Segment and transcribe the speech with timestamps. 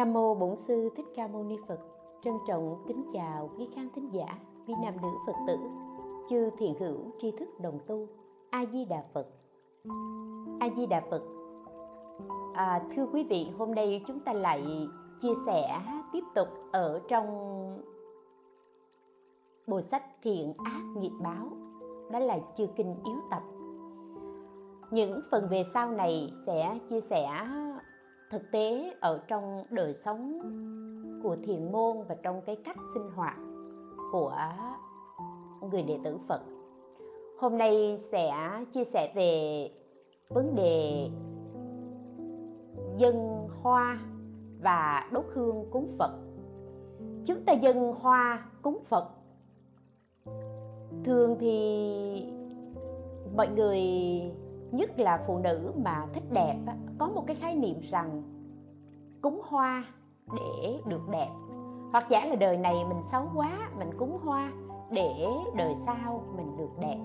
[0.00, 1.78] Nam mô Bổn sư Thích Ca Mâu Ni Phật.
[2.22, 5.56] Trân trọng kính chào quý khán thính giả, quý nam nữ Phật tử,
[6.28, 8.06] chư thiện hữu tri thức đồng tu.
[8.50, 9.26] A Di Đà Phật.
[10.60, 11.22] A Di Đà Phật.
[12.54, 14.88] À, thưa quý vị, hôm nay chúng ta lại
[15.22, 15.80] chia sẻ
[16.12, 17.26] tiếp tục ở trong
[19.66, 21.46] bộ sách Thiện ác nghiệp báo,
[22.10, 23.42] đó là chư kinh yếu tập.
[24.90, 27.28] Những phần về sau này sẽ chia sẻ
[28.30, 30.38] thực tế ở trong đời sống
[31.22, 33.36] của thiền môn và trong cái cách sinh hoạt
[34.12, 34.36] của
[35.70, 36.40] người đệ tử Phật.
[37.38, 38.32] Hôm nay sẽ
[38.74, 39.68] chia sẻ về
[40.28, 41.08] vấn đề
[42.96, 43.98] dân hoa
[44.62, 46.12] và đốt hương cúng Phật.
[47.26, 49.08] Chúng ta dân hoa cúng Phật.
[51.04, 52.32] Thường thì
[53.36, 53.80] mọi người
[54.72, 56.56] nhất là phụ nữ mà thích đẹp
[56.98, 58.22] có một cái khái niệm rằng
[59.22, 59.84] cúng hoa
[60.32, 61.30] để được đẹp.
[61.92, 64.52] Hoặc giả là đời này mình xấu quá, mình cúng hoa
[64.90, 65.26] để
[65.56, 66.98] đời sau mình được đẹp.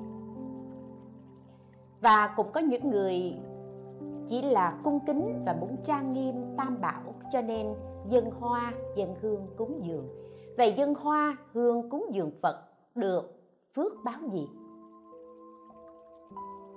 [2.01, 3.33] Và cũng có những người
[4.27, 7.01] chỉ là cung kính và muốn trang nghiêm tam bảo,
[7.33, 7.67] cho nên
[8.09, 10.07] dân hoa, dân hương cúng dường.
[10.57, 12.63] Vậy dân hoa, hương cúng dường phật
[12.95, 13.41] được
[13.75, 14.49] phước báo gì?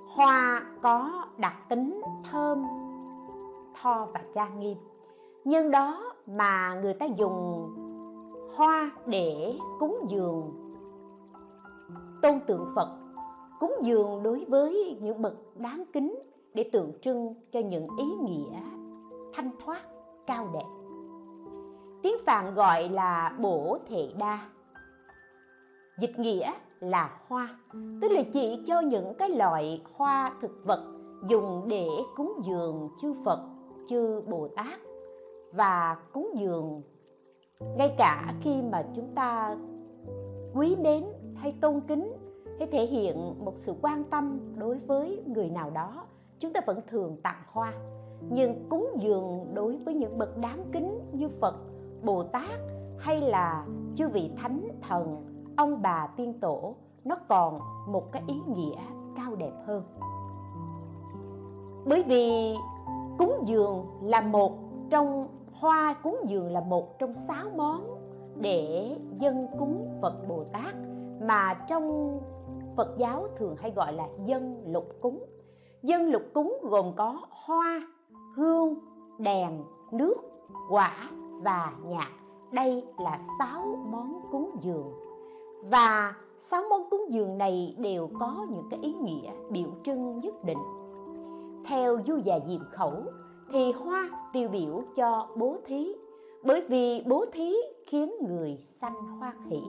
[0.09, 2.65] Hoa có đặc tính thơm,
[3.81, 4.77] tho và trang nghiêm.
[5.45, 7.71] Nhân đó mà người ta dùng
[8.55, 10.53] hoa để cúng dường
[12.23, 12.89] tôn tượng phật,
[13.61, 16.19] cúng dường đối với những bậc đáng kính
[16.55, 18.61] để tượng trưng cho những ý nghĩa
[19.35, 19.81] thanh thoát
[20.27, 20.67] cao đẹp.
[22.03, 24.39] Tiếng phạn gọi là bổ thệ đa
[25.99, 30.85] dịch nghĩa là hoa, tức là chỉ cho những cái loại hoa thực vật
[31.29, 33.41] dùng để cúng dường chư phật,
[33.89, 34.81] chư bồ tát
[35.53, 36.83] và cúng dường.
[37.79, 39.57] Ngay cả khi mà chúng ta
[40.55, 41.05] quý mến
[41.37, 42.13] hay tôn kính
[42.59, 46.07] hay thể hiện một sự quan tâm đối với người nào đó,
[46.39, 47.73] chúng ta vẫn thường tặng hoa.
[48.31, 51.55] Nhưng cúng dường đối với những bậc đáng kính như phật,
[52.03, 52.61] bồ tát
[52.99, 53.67] hay là
[53.97, 55.25] chư vị thánh thần
[55.59, 56.75] ông bà tiên tổ,
[57.05, 58.77] nó còn một cái ý nghĩa
[59.17, 59.83] cao đẹp hơn.
[61.87, 62.55] Bởi vì
[63.19, 64.53] cúng dường là một
[64.91, 67.81] trong, hoa cúng dường là một trong sáu món
[68.41, 70.75] để dân cúng phật bồ tát,
[71.21, 72.19] mà trong
[72.77, 75.25] phật giáo thường hay gọi là dân lục cúng.
[75.83, 77.83] Dân lục cúng gồm có hoa,
[78.37, 78.75] hương,
[79.19, 80.17] đèn, nước,
[80.71, 80.93] quả
[81.43, 82.11] và nhạc.
[82.53, 85.08] Đây là sáu món cúng dường
[85.63, 90.45] và sáu món cúng dường này đều có những cái ý nghĩa biểu trưng nhất
[90.45, 90.59] định.
[91.65, 93.03] Theo du già diệm khẩu,
[93.53, 95.93] thì hoa tiêu biểu cho bố thí.
[96.45, 99.61] Bởi vì bố thí khiến người sanh hoan hỷ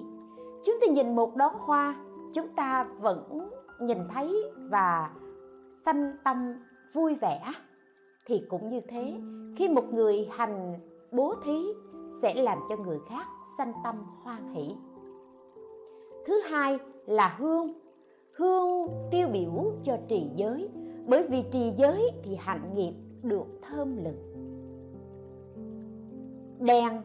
[0.65, 1.95] chúng ta nhìn một đóa hoa,
[2.33, 5.11] chúng ta vẫn nhìn thấy và
[5.85, 6.53] sanh tâm
[6.93, 7.41] vui vẻ.
[8.25, 9.13] Thì cũng như thế,
[9.57, 10.79] khi một người hành
[11.11, 11.67] bố thí
[12.21, 13.25] sẽ làm cho người khác
[13.57, 14.75] sanh tâm hoan hỷ
[16.29, 17.73] thứ hai là hương.
[18.37, 20.69] Hương tiêu biểu cho trì giới,
[21.07, 24.23] bởi vì trì giới thì hạnh nghiệp được thơm lừng.
[26.59, 27.01] Đèn,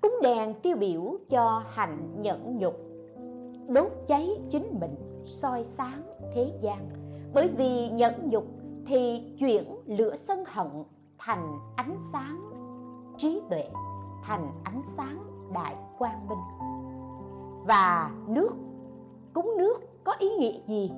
[0.00, 2.74] cúng đèn tiêu biểu cho hạnh nhẫn nhục,
[3.68, 4.94] đốt cháy chính mình,
[5.26, 6.02] soi sáng
[6.34, 6.88] thế gian.
[7.34, 8.44] Bởi vì nhẫn nhục
[8.86, 10.68] thì chuyển lửa sân hận
[11.18, 12.50] thành ánh sáng
[13.16, 13.68] trí tuệ,
[14.22, 15.18] thành ánh sáng
[15.54, 16.38] đại quang minh
[17.66, 18.50] và nước,
[19.34, 20.92] cúng nước có ý nghĩa gì?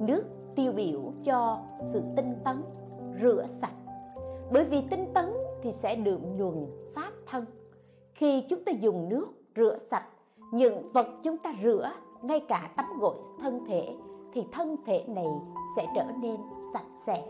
[0.00, 0.22] Nước
[0.56, 1.58] tiêu biểu cho
[1.92, 2.62] sự tinh tấn,
[3.22, 3.74] rửa sạch.
[4.52, 5.32] Bởi vì tinh tấn
[5.62, 7.44] thì sẽ được nhuần pháp thân.
[8.14, 10.06] Khi chúng ta dùng nước rửa sạch,
[10.52, 11.90] những vật chúng ta rửa,
[12.22, 13.96] ngay cả tắm gội thân thể,
[14.32, 15.28] thì thân thể này
[15.76, 16.36] sẽ trở nên
[16.72, 17.24] sạch sẽ.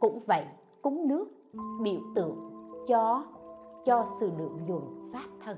[0.00, 0.44] Cũng vậy,
[0.82, 1.28] cúng nước
[1.82, 2.36] biểu tượng
[2.86, 3.24] cho
[3.84, 5.56] cho sự lượng nhuần pháp thân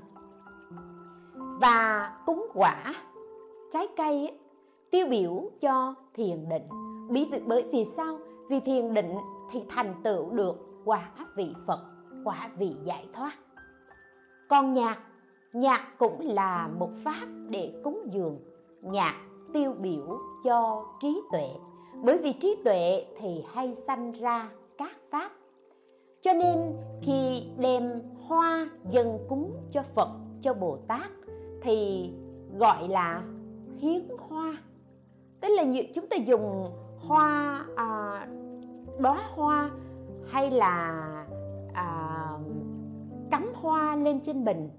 [1.59, 2.83] và cúng quả
[3.71, 4.39] trái cây ấy,
[4.91, 6.63] tiêu biểu cho thiền định.
[7.09, 8.17] Bởi vì, bởi vì sao?
[8.49, 9.15] Vì thiền định
[9.51, 11.79] thì thành tựu được quả vị phật
[12.23, 13.33] quả vị giải thoát.
[14.49, 14.99] Còn nhạc
[15.53, 18.39] nhạc cũng là một pháp để cúng dường.
[18.81, 19.15] Nhạc
[19.53, 21.49] tiêu biểu cho trí tuệ.
[22.03, 25.31] Bởi vì trí tuệ thì hay sanh ra các pháp.
[26.21, 30.09] Cho nên khi đem hoa dân cúng cho phật
[30.41, 31.09] cho bồ tát
[31.61, 32.11] thì
[32.57, 33.23] gọi là
[33.77, 34.57] hiến hoa.
[35.41, 36.71] Tức là như chúng ta dùng
[37.07, 38.27] hoa à,
[38.99, 39.71] đóa hoa
[40.31, 41.05] hay là
[41.73, 42.09] à,
[43.61, 44.69] hoa lên trên bình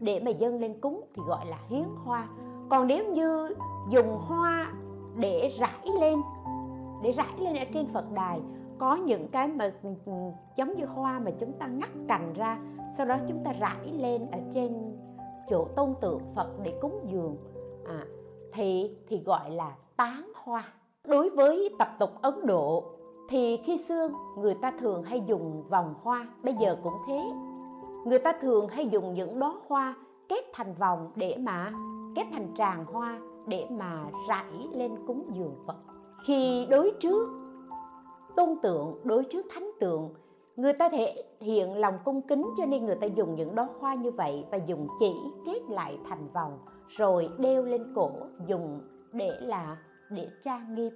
[0.00, 2.28] để mà dâng lên cúng thì gọi là hiến hoa.
[2.70, 3.48] Còn nếu như
[3.90, 4.72] dùng hoa
[5.16, 6.20] để rải lên
[7.02, 8.40] để rải lên ở trên phật đài
[8.78, 10.12] có những cái mà ừ, ừ,
[10.56, 12.58] giống như hoa mà chúng ta ngắt cành ra
[12.96, 14.96] sau đó chúng ta rải lên ở trên
[15.50, 17.36] chỗ tôn tượng phật để cúng dường.
[17.86, 18.06] À,
[18.52, 20.72] thì thì gọi là tán hoa.
[21.04, 22.84] Đối với tập tục ấn độ
[23.28, 24.08] thì khi xưa
[24.38, 27.20] người ta thường hay dùng vòng hoa bây giờ cũng thế.
[28.04, 29.94] Người ta thường hay dùng những đóa hoa
[30.28, 31.72] kết thành vòng để mà
[32.14, 35.76] kết thành tràng hoa để mà rải lên cúng dường phật.
[36.26, 37.28] Khi đối trước
[38.36, 40.14] tôn tượng đối trước thánh tượng
[40.56, 43.94] người ta thể hiện lòng cung kính, cho nên người ta dùng những đóa hoa
[43.94, 45.12] như vậy và dùng chỉ
[45.46, 46.58] kết lại thành vòng,
[46.88, 48.10] rồi đeo lên cổ,
[48.46, 48.80] dùng
[49.12, 49.76] để là
[50.10, 50.92] để trang nghiêm.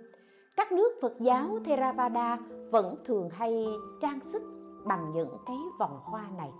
[0.56, 2.38] Các nước Phật giáo Theravada
[2.70, 3.66] vẫn thường hay
[4.00, 4.42] trang sức
[4.84, 6.50] bằng những cái vòng hoa này.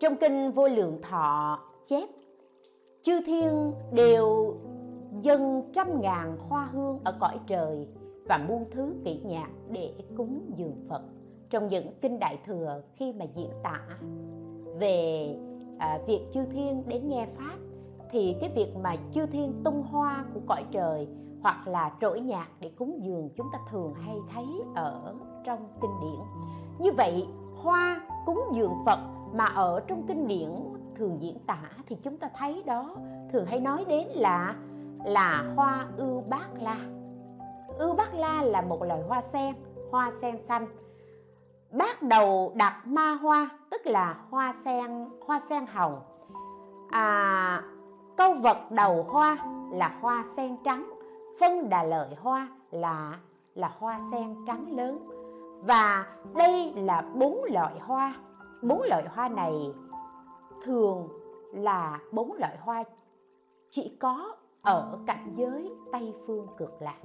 [0.00, 2.08] Trong kinh vô lượng thọ chép,
[3.02, 4.56] chư thiên đều
[5.20, 7.88] dâng trăm ngàn hoa hương ở cõi trời
[8.28, 11.02] và muôn thứ kỹ nhạc để cúng dường Phật
[11.52, 13.80] trong những kinh đại thừa khi mà diễn tả
[14.78, 15.28] về
[15.78, 17.56] à, việc chư thiên đến nghe pháp
[18.10, 21.08] thì cái việc mà chư thiên tung hoa của cõi trời
[21.42, 24.44] hoặc là trỗi nhạc để cúng dường chúng ta thường hay thấy
[24.74, 25.14] ở
[25.44, 26.20] trong kinh điển.
[26.78, 27.26] Như vậy
[27.56, 28.98] hoa cúng dường phật
[29.32, 30.50] mà ở trong kinh điển
[30.94, 32.96] thường diễn tả thì chúng ta thấy đó
[33.32, 34.56] thường hay nói đến là
[35.04, 36.78] là hoa ưu bát la.
[37.78, 39.54] Ưu bát la là một loài hoa sen
[39.90, 40.66] hoa sen xanh
[41.72, 46.00] bắt đầu đặt ma hoa tức là hoa sen hoa sen hồng.
[46.90, 47.62] À,
[48.16, 49.38] câu vật đầu hoa
[49.72, 50.92] là hoa sen trắng
[51.40, 53.18] phân đà lợi hoa là
[53.54, 55.08] là hoa sen trắng lớn.
[55.62, 58.14] Và đây là bốn loại hoa.
[58.62, 59.74] Bốn loại hoa này
[60.64, 61.08] thường
[61.52, 62.84] là bốn loại hoa
[63.70, 66.98] chỉ có ở cảnh giới tây phương cực lạc.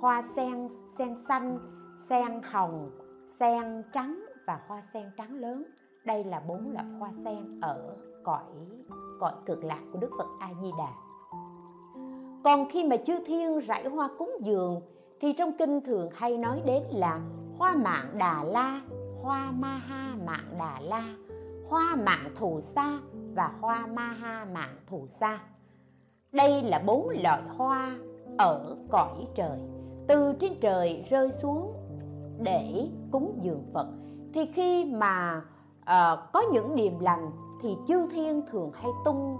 [0.00, 0.68] Hoa sen
[0.98, 1.58] sen xanh
[2.08, 2.90] sen hồng
[3.40, 5.64] sen trắng và hoa sen trắng lớn.
[6.04, 8.44] Đây là bốn loại hoa sen ở cõi
[9.20, 10.92] cõi cực lạc của đức phật a di đà
[12.44, 14.80] còn khi mà chư thiên rải hoa cúng dường,
[15.20, 17.20] thì trong kinh thường hay nói đến là
[17.58, 18.80] hoa mạng đà la,
[19.22, 21.04] hoa ma ha mạng đà la,
[21.68, 22.98] hoa mạng thù sa
[23.34, 25.38] và hoa ma ha mạng thù sa.
[26.32, 27.98] Đây là bốn loại hoa
[28.38, 29.58] ở cõi trời.
[30.08, 31.79] Từ trên trời rơi xuống
[32.42, 33.86] để cúng dường phật.
[34.34, 35.42] Thì khi mà
[35.80, 37.30] uh, có những điềm lành
[37.62, 39.38] thì chư thiên thường hay tung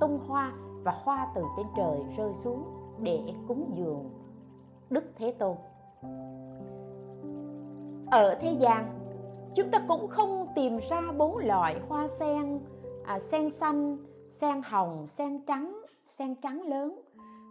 [0.00, 0.52] tung hoa
[0.82, 2.64] và hoa từ trên trời rơi xuống
[2.98, 4.10] để cúng dường
[4.90, 5.56] đức thế tôn.
[8.10, 9.00] Ở thế gian
[9.54, 12.60] chúng ta cũng không tìm ra bốn loại hoa sen
[13.04, 13.96] à, sen xanh
[14.30, 17.00] sen hồng sen trắng sen trắng lớn.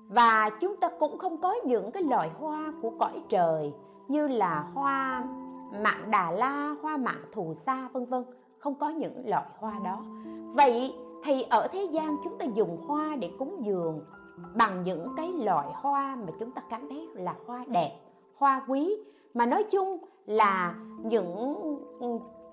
[0.09, 3.73] Và chúng ta cũng không có những cái loại hoa của cõi trời
[4.07, 5.23] như là hoa
[5.83, 8.23] mạng đà la, hoa mạng thù sa, vân vân.
[8.59, 10.03] Không có những loại hoa đó.
[10.55, 10.93] Vậy
[11.23, 14.01] thì ở thế gian chúng ta dùng hoa để cúng dường
[14.55, 17.99] bằng những cái loại hoa mà chúng ta cảm thấy là hoa đẹp,
[18.37, 18.95] hoa quý.
[19.33, 21.55] Mà nói chung là những,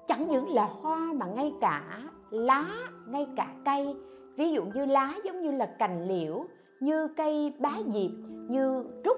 [0.07, 1.83] chẳng những là hoa mà ngay cả
[2.31, 2.65] lá,
[3.07, 3.97] ngay cả cây.
[4.37, 6.45] Ví dụ như lá giống như là cành liễu,
[6.81, 8.11] như cây bá diệp,
[8.51, 9.17] như trúc,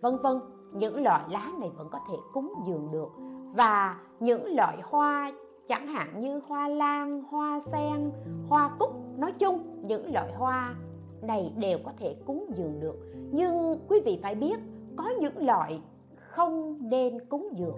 [0.00, 0.40] vân vân
[0.72, 3.08] những loại lá này vẫn có thể cúng dường được.
[3.54, 5.32] Và những loại hoa,
[5.68, 8.10] chẳng hạn như hoa lan, hoa sen,
[8.48, 10.74] hoa cúc, nói chung, những loại hoa
[11.22, 12.96] này đều có thể cúng dường được.
[13.32, 14.60] Nhưng quý vị phải biết,
[14.96, 15.80] có những loại
[16.16, 17.76] không nên cúng dường.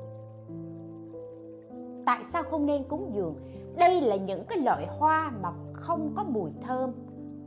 [2.07, 3.35] Tại sao không nên cúng dường?
[3.77, 6.93] Đây là những cái loại hoa mà không có mùi thơm,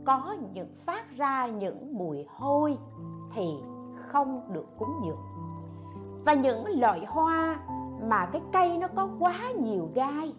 [0.04, 2.78] có những phát ra những mùi hôi
[3.34, 3.54] thì
[4.08, 5.18] không được cúng dường.
[6.24, 7.58] Và những loại hoa
[8.02, 10.34] mà cái cây nó có quá nhiều gai,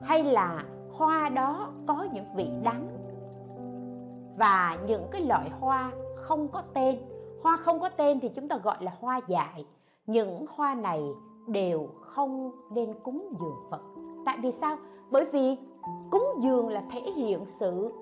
[0.00, 2.88] hay là hoa đó có những vị đắng,
[4.38, 6.98] và những cái loại hoa không có tên,
[7.42, 9.66] hoa không có tên thì chúng ta gọi là hoa dại,
[10.06, 11.02] những hoa này
[11.46, 13.80] đều không nên cúng dường phật.
[14.26, 14.76] Tại vì sao?
[15.10, 15.56] Bởi vì
[16.10, 17.92] cúng dường là thể hiện sự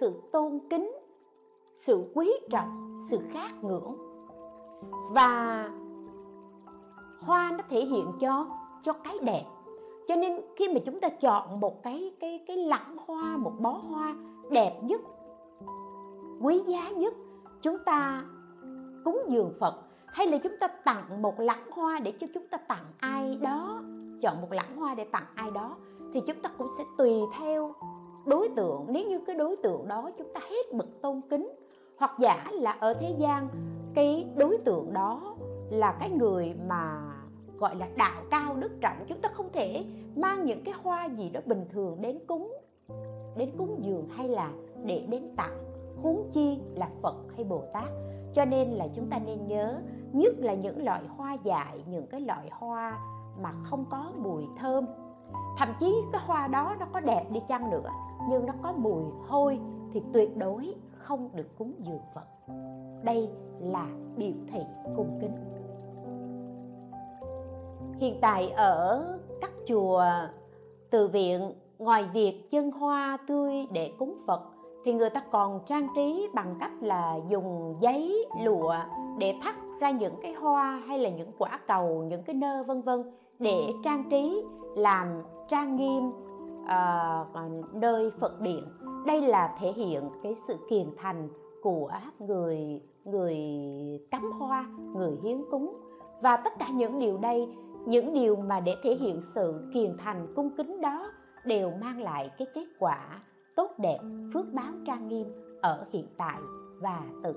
[0.00, 0.92] sự tôn kính
[1.86, 3.96] sự quý trọng, sự khát ngưỡng.
[5.10, 5.70] Và
[7.20, 8.46] hoa nó thể hiện cho
[8.82, 9.44] cho cái đẹp.
[10.08, 13.70] Cho nên khi mà chúng ta chọn một cái cái cái lẵng hoa, một bó
[13.70, 14.14] hoa
[14.50, 15.00] đẹp nhất,
[16.40, 17.14] quý giá nhất,
[17.62, 18.24] chúng ta
[19.04, 19.74] cúng dường phật,
[20.06, 23.82] hay là chúng ta tặng một lẵng hoa để cho chúng ta tặng ai đó,
[24.22, 25.76] chọn một lẵng hoa để tặng ai đó,
[26.14, 27.74] thì chúng ta cũng sẽ tùy theo
[28.24, 28.86] đối tượng.
[28.88, 31.48] Nếu như cái đối tượng đó chúng ta hết bậc tôn kính
[31.98, 33.48] hoặc giả là ở thế gian,
[33.94, 35.34] cái đối tượng đó
[35.70, 37.14] là cái người mà,
[37.58, 38.96] gọi là, đạo cao đức trọng.
[39.08, 39.84] Chúng ta không thể
[40.16, 42.52] mang những cái hoa gì đó bình thường đến cúng
[43.36, 44.50] đến cúng dường hay là
[44.84, 45.64] để đến tặng,
[46.02, 47.88] huống chi là phật hay bồ tát.
[48.34, 49.80] Cho nên là chúng ta nên nhớ,
[50.12, 52.98] nhất là những loại hoa dại, những cái loại hoa
[53.42, 54.86] mà không có mùi thơm.
[55.58, 57.90] Thậm chí cái hoa đó nó có đẹp đi chăng nữa,
[58.30, 59.58] nhưng nó có mùi hôi
[59.92, 62.26] thì tuyệt đối không được cúng dường vật.
[63.02, 63.30] Đây
[63.60, 64.60] là biểu thị
[64.96, 65.36] cung kính.
[67.98, 69.06] Hiện tại ở
[69.40, 70.04] các chùa,
[70.90, 74.42] từ viện, ngoài việc chân hoa tươi để cúng Phật,
[74.84, 78.74] thì người ta còn trang trí bằng cách là dùng giấy, lụa
[79.18, 82.82] để thắt ra những cái hoa hay là những quả cầu, những cái nơ, vân
[82.82, 83.02] vân
[83.38, 84.42] để trang trí,
[84.76, 86.12] làm trang nghiêm
[86.62, 88.64] uh, nơi Phật điện.
[89.06, 91.28] Đây là thể hiện cái sự kiền thành
[91.62, 93.36] của người người
[94.10, 95.76] cắm hoa người hiến cúng.
[96.22, 97.48] Và tất cả những điều đây
[97.86, 101.10] những điều mà để thể hiện sự kiền thành cung kính đó
[101.44, 103.22] đều mang lại cái kết quả
[103.56, 103.98] tốt đẹp
[104.34, 105.26] phước báo trang nghiêm
[105.62, 106.38] ở hiện tại
[106.80, 107.34] và tự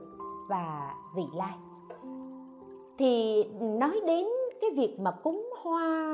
[0.49, 1.53] và vị lai.
[2.97, 4.25] Thì nói đến
[4.61, 6.05] cái việc mà cúng hoa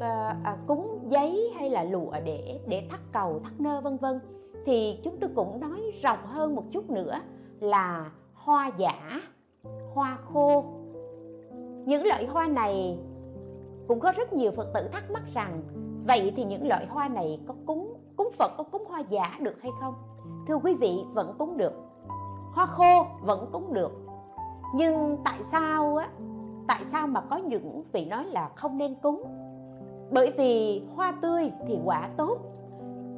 [0.00, 4.20] à, à, cúng giấy hay là lụa để để thắt cầu thắt nơ vân vân
[4.64, 7.14] thì chúng tôi cũng nói rộng hơn một chút nữa
[7.60, 9.20] là hoa giả
[9.94, 10.64] hoa khô.
[11.86, 12.98] Những loại hoa này
[13.88, 15.62] cũng có rất nhiều phật tử thắc mắc rằng
[16.06, 19.54] vậy thì những loại hoa này có cúng cúng phật có cúng hoa giả được
[19.62, 19.94] hay không?
[20.48, 21.72] Thưa quý vị vẫn cúng được.
[22.52, 23.92] Hoa khô vẫn cúng được.
[24.74, 26.08] Nhưng tại sao á
[26.68, 29.24] tại sao mà có những vị nói là không nên cúng?
[30.10, 32.38] Bởi vì hoa tươi thì quả tốt,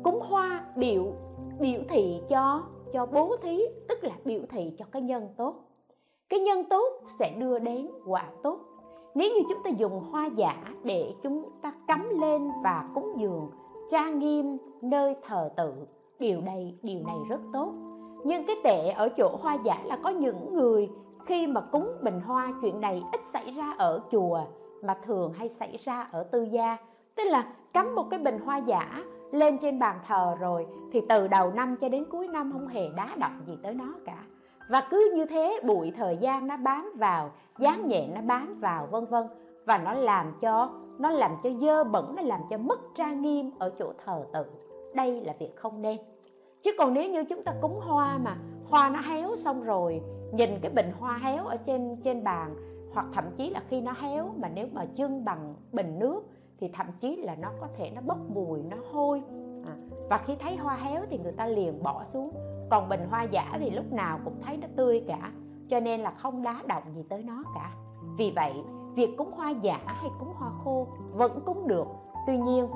[0.02, 1.04] cúng hoa biểu
[1.60, 5.54] biểu thị cho cho bố thí, tức là biểu thị cho cái nhân tốt.
[6.28, 6.86] Cái nhân tốt
[7.18, 8.58] sẽ đưa đến quả tốt.
[9.14, 13.50] Nếu như chúng ta dùng hoa giả để chúng ta cắm lên và cúng dường,
[13.90, 15.74] trang nghiêm nơi thờ tự,
[16.18, 17.72] điều này điều này rất tốt.
[18.24, 20.88] Nhưng cái tệ ở chỗ hoa giả là có những người
[21.26, 24.40] khi mà cúng bình hoa, chuyện này ít xảy ra ở chùa,
[24.82, 26.76] mà thường hay xảy ra ở tư gia.
[27.14, 31.28] Tức là cắm một cái bình hoa giả lên trên bàn thờ rồi, thì từ
[31.28, 34.24] đầu năm cho đến cuối năm không hề đá động gì tới nó cả.
[34.68, 38.88] Và cứ như thế, bụi thời gian nó bám vào, dáng nhẹ nó bám vào,
[38.90, 39.26] vân vân.
[39.66, 43.50] Và nó làm cho, nó làm cho dơ bẩn, nó làm cho mất trang nghiêm
[43.58, 44.44] ở chỗ thờ tự.
[44.94, 45.96] Đây là việc không nên.
[46.62, 48.36] Chứ còn nếu như chúng ta cúng hoa mà,
[48.70, 50.00] hoa nó héo xong rồi
[50.36, 52.54] nhìn cái bình hoa héo ở trên trên bàn
[52.94, 56.22] hoặc thậm chí là khi nó héo mà nếu mà trưng bằng bình nước
[56.60, 59.22] thì thậm chí là nó có thể nó bốc mùi nó hôi.
[59.66, 59.74] À,
[60.10, 62.30] và khi thấy hoa héo thì người ta liền bỏ xuống.
[62.70, 65.32] Còn bình hoa giả thì lúc nào cũng thấy nó tươi cả
[65.68, 67.70] cho nên là không đá động gì tới nó cả.
[68.18, 68.52] Vì vậy
[68.94, 71.86] việc cúng hoa giả hay cúng hoa khô vẫn cúng được.
[72.26, 72.68] Tuy nhiên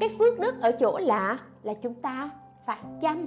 [0.00, 2.30] cái phước đức ở chỗ là là chúng ta
[2.66, 3.26] phải chăm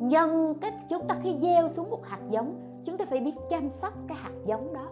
[0.00, 3.70] nhân cái chúng ta khi gieo xuống một hạt giống chúng ta phải biết chăm
[3.70, 4.86] sóc cái hạt giống đó.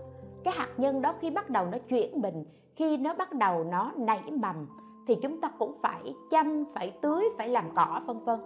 [0.44, 2.44] Cái hạt nhân đó khi bắt đầu nó chuyển mình
[2.76, 4.66] khi nó bắt đầu nó nảy mầm
[5.06, 8.40] thì chúng ta cũng phải chăm phải tưới phải làm cỏ vân vân.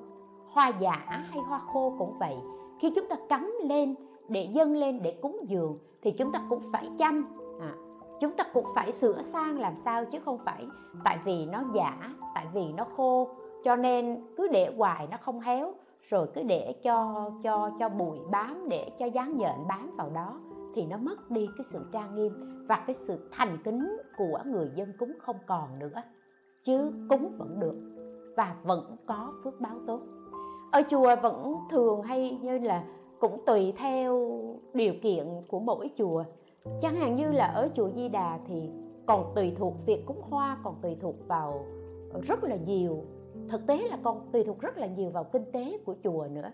[0.52, 2.36] Hoa giả hay hoa khô cũng vậy.
[2.80, 3.94] Khi chúng ta cắm lên
[4.28, 7.36] để dâng lên để cúng dường thì chúng ta cũng phải chăm.
[7.60, 7.72] À,
[8.20, 10.66] chúng ta cũng phải sửa sang làm sao chứ không phải
[11.04, 13.28] tại vì nó giả tại vì nó khô.
[13.64, 15.74] Cho nên cứ để hoài nó không héo
[16.08, 20.40] rồi cứ để cho cho cho bụi bám để cho dáng nhện bám vào đó
[20.74, 24.70] thì nó mất đi cái sự trang nghiêm và cái sự thành kính của người
[24.74, 26.02] dân cúng không còn nữa.
[26.62, 27.74] Chứ cúng vẫn được
[28.36, 30.00] và vẫn có phước báo tốt.
[30.72, 32.84] Ở chùa vẫn thường hay như là
[33.20, 34.30] cũng tùy theo
[34.74, 36.24] điều kiện của mỗi chùa.
[36.82, 38.70] Chẳng hạn như là ở chùa Di Đà thì
[39.06, 41.66] còn tùy thuộc việc cúng hoa còn tùy thuộc vào
[42.22, 43.04] rất là nhiều
[43.50, 46.50] thực tế là còn tùy thuộc rất là nhiều vào kinh tế của chùa nữa.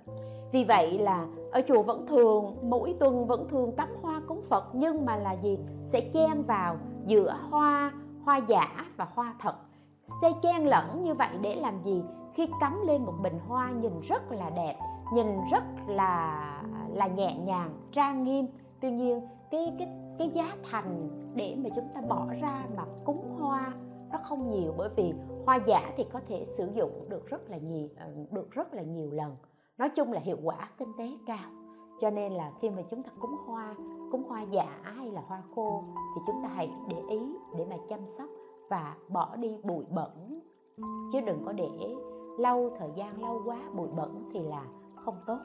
[0.52, 4.64] Vì vậy là ở chùa vẫn thường, mỗi tuần vẫn thường cắm hoa cúng phật,
[4.72, 5.58] nhưng mà là gì?
[5.82, 7.92] Sẽ chen vào giữa hoa
[8.24, 9.54] hoa giả và hoa thật.
[10.22, 12.02] Sẽ chen lẫn như vậy để làm gì?
[12.34, 14.76] Khi cắm lên một bình hoa nhìn rất là đẹp,
[15.14, 16.62] nhìn rất là
[16.94, 18.46] là nhẹ nhàng, trang nghiêm.
[18.80, 19.20] Tuy nhiên,
[19.50, 23.72] cái cái cái giá thành để mà chúng ta bỏ ra mà cúng hoa
[24.14, 25.14] nó không nhiều bởi vì
[25.46, 28.82] hoa giả thì có thể sử dụng được rất là nhiều ờ, được rất là
[28.82, 29.36] nhiều lần.
[29.78, 31.50] Nói chung là hiệu quả kinh tế cao.
[32.00, 33.74] Cho nên là khi mà chúng ta cúng hoa
[34.12, 37.20] cúng hoa giả hay là hoa khô thì chúng ta hãy để ý
[37.56, 38.28] để mà chăm sóc
[38.70, 40.40] và bỏ đi bụi bẩn.
[41.12, 41.68] Chứ đừng có để
[42.38, 44.64] lâu, thời gian lâu quá bụi bẩn thì là
[45.04, 45.38] không tốt.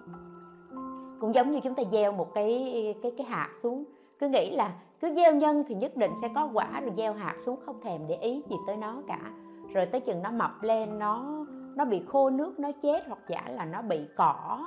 [1.21, 3.83] Cũng giống như chúng ta gieo một cái cái cái hạt xuống,
[4.19, 7.35] cứ nghĩ là cứ gieo nhân thì nhất định sẽ có quả rồi gieo hạt
[7.45, 9.31] xuống không thèm để ý gì tới nó cả.
[9.73, 13.49] Rồi tới chừng nó mập lên nó nó bị khô nước nó chết hoặc giả
[13.49, 14.59] là nó bị cỏ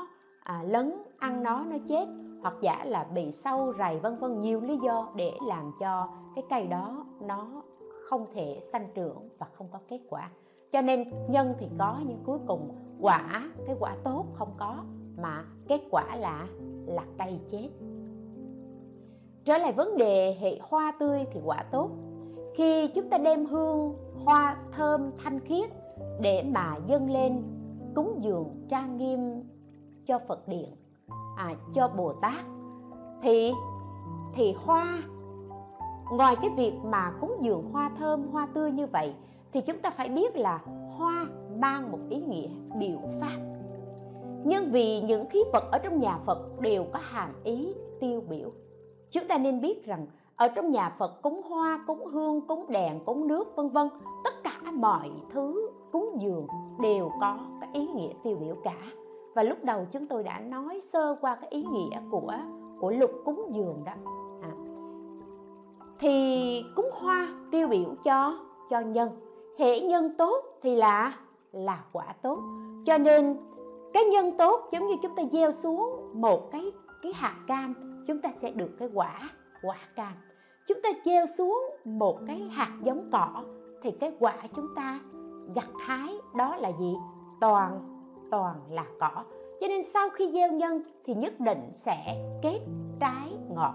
[0.43, 2.07] à, lấn ăn nó nó chết
[2.43, 6.45] hoặc giả là bị sâu rầy vân vân nhiều lý do để làm cho cái
[6.51, 7.63] cây đó nó
[8.09, 10.31] không thể sanh trưởng và không có kết quả.
[10.73, 14.77] Cho nên nhân thì có nhưng cuối cùng quả cái quả tốt không có
[15.17, 16.47] mà kết quả là
[16.87, 17.69] là cây chết
[19.45, 21.91] trở lại vấn đề hệ hoa tươi thì quả tốt.
[22.55, 23.95] Khi chúng ta đem hương
[24.25, 25.71] hoa thơm thanh khiết
[26.21, 27.43] để mà dâng lên
[27.95, 29.43] cúng dường trang nghiêm
[30.07, 30.77] cho phật điện
[31.37, 32.45] à, cho bồ tát
[33.23, 33.53] thì
[34.35, 35.03] thì hoa
[36.13, 39.15] ngoài cái việc mà cúng dường hoa thơm hoa tươi như vậy
[39.53, 40.61] thì chúng ta phải biết là
[40.97, 43.39] hoa mang một ý nghĩa biểu pháp.
[44.45, 48.51] Nhưng vì những khí vật ở trong nhà phật đều có hàm ý tiêu biểu
[49.13, 53.01] chúng ta nên biết rằng ở trong nhà phật cúng hoa cúng hương cúng đèn
[53.05, 53.89] cúng nước, vân vân,
[54.25, 56.47] tất cả mọi thứ, cúng dường
[56.81, 58.77] đều có cái ý nghĩa tiêu biểu cả.
[59.35, 62.33] Và lúc đầu chúng tôi đã nói sơ qua cái ý nghĩa của
[62.81, 63.93] của lục cúng dường đó.
[64.43, 64.53] À.
[65.99, 68.33] thì cúng hoa tiêu biểu cho
[68.71, 69.11] cho nhân.
[69.59, 71.17] Hệ nhân tốt thì là
[71.53, 72.39] là quả tốt.
[72.87, 73.37] Cho nên
[73.93, 78.21] cái nhân tốt giống như chúng ta gieo xuống một cái cái hạt cam chúng
[78.21, 79.31] ta sẽ được cái quả
[79.63, 80.13] quả cam.
[80.69, 83.45] Chúng ta gieo xuống một cái hạt giống cỏ,
[83.83, 85.01] thì cái quả chúng ta
[85.55, 86.95] gặt hái đó là gì?
[87.41, 87.93] Toàn
[88.31, 89.25] toàn là cỏ.
[89.61, 92.61] Cho nên sau khi gieo nhân thì nhất định sẽ kết
[93.01, 93.75] trái ngọt.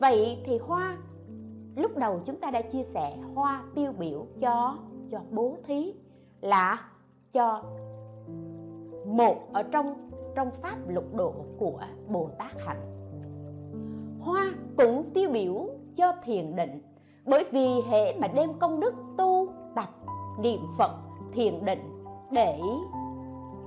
[0.00, 0.96] Vậy thì hoa,
[1.76, 4.78] lúc đầu chúng ta đã chia sẻ hoa tiêu biểu cho
[5.10, 5.94] cho bố thí
[6.40, 6.88] là
[7.32, 7.62] cho
[9.06, 13.01] một ở trong trong pháp lục độ của bồ tát hạnh
[14.22, 16.82] hoa cũng tiêu biểu cho thiền định.
[17.26, 19.88] Bởi vì hệ mà đem công đức tu tập
[20.40, 20.90] niệm phật
[21.32, 22.60] thiền định để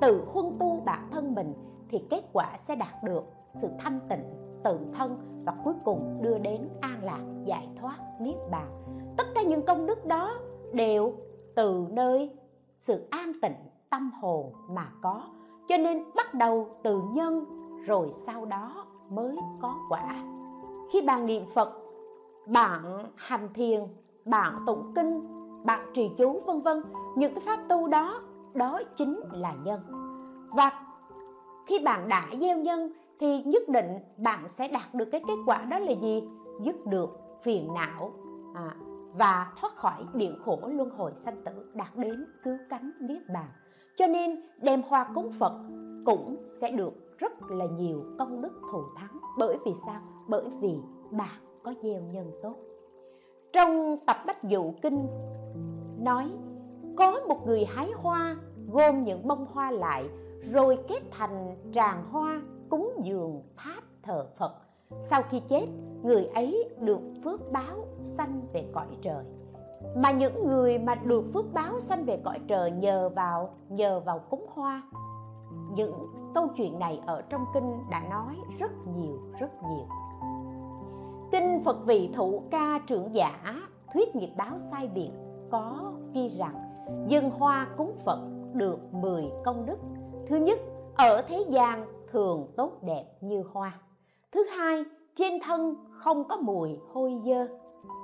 [0.01, 1.53] tự huân tu bản thân mình
[1.89, 4.23] thì kết quả sẽ đạt được sự thanh tịnh,
[4.63, 8.83] tự thân và cuối cùng đưa đến an lạc, giải thoát, niết bàn.
[9.17, 10.39] Tất cả những công đức đó
[10.73, 11.13] đều
[11.55, 12.29] từ nơi
[12.77, 13.55] sự an tịnh
[13.89, 15.21] tâm hồn mà có.
[15.67, 17.45] Cho nên bắt đầu từ nhân,
[17.85, 20.23] rồi sau đó mới có quả
[20.91, 21.69] khi bạn niệm phật
[22.47, 23.79] bạn hành thiền
[24.25, 26.83] bạn tụng kinh bạn trì chú vân vân
[27.15, 28.21] những cái pháp tu đó
[28.53, 29.79] đó chính là nhân.
[30.55, 30.71] Và
[31.65, 35.65] khi bạn đã gieo nhân thì nhất định bạn sẽ đạt được cái kết quả
[35.65, 36.23] đó là gì?
[36.61, 37.09] Dứt được
[37.43, 38.11] phiền não
[38.55, 38.75] à,
[39.13, 43.47] và thoát khỏi địa khổ luân hồi sanh tử đạt đến cứu cánh niết bàn.
[43.95, 45.53] Cho nên đem hoa cúng phật
[46.05, 49.19] cũng sẽ được rất là nhiều công đức thù thắng.
[49.37, 50.01] Bởi vì sao?
[50.27, 50.79] Bởi vì
[51.11, 52.55] bạn có gieo nhân tốt.
[53.53, 55.07] Trong tập bách dụ kinh
[55.99, 56.31] nói,
[56.97, 58.35] có một người hái hoa,
[58.67, 60.09] gom những bông hoa lại,
[60.51, 64.55] rồi kết thành tràng hoa, cúng dường tháp thờ phật.
[65.01, 65.67] Sau khi chết,
[66.03, 69.25] người ấy được phước báo sanh về cõi trời.
[69.95, 74.19] Mà những người mà được phước báo sanh về cõi trời nhờ vào nhờ vào
[74.19, 74.81] cúng hoa,
[75.75, 79.87] những câu chuyện này ở trong kinh đã nói rất nhiều rất nhiều
[81.35, 83.39] kinh phật vị thụ ca trưởng giả,
[83.93, 85.11] thuyết nghiệp báo sai biệt,
[85.51, 86.55] có ghi rằng
[87.07, 88.19] dân hoa cúng phật
[88.53, 89.77] được 10 công đức.
[90.27, 90.59] Thứ nhất,
[90.97, 93.79] ở thế gian thường tốt đẹp như hoa.
[94.31, 94.83] Thứ hai,
[95.15, 97.47] trên thân không có mùi hôi dơ.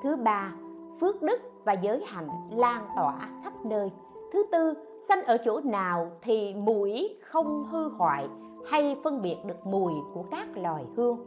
[0.04, 0.54] Thứ ba,
[1.00, 3.91] phước đức và giới hạnh lan tỏa khắp nơi.
[4.34, 4.74] Thứ tư,
[5.08, 8.28] sanh ở chỗ nào thì mũi không hư hoại
[8.65, 11.20] hay phân biệt được mùi của các loài hương.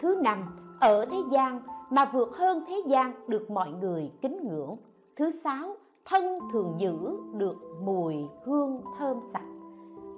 [0.00, 1.60] Thứ năm ở thế gian
[1.90, 4.76] mà vượt hơn thế gian được mọi người kính ngưỡng.
[5.16, 6.96] Thứ sáu, thân thường giữ
[7.32, 9.46] được mùi hương thơm sạch.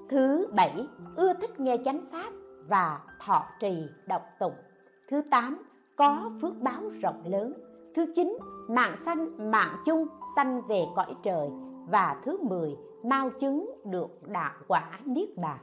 [0.09, 2.33] Thứ bảy, ưa thích nghe chánh pháp
[2.69, 4.55] và thọ trì đọc tụng.
[5.11, 5.63] Thứ tám,
[5.97, 7.53] có phước báo rộng lớn.
[7.95, 11.49] Thứ chín, mạng sanh, mạng chung sanh về cõi trời.
[11.91, 15.59] Và thứ mười, mau chứng được đạo quả niết bàn.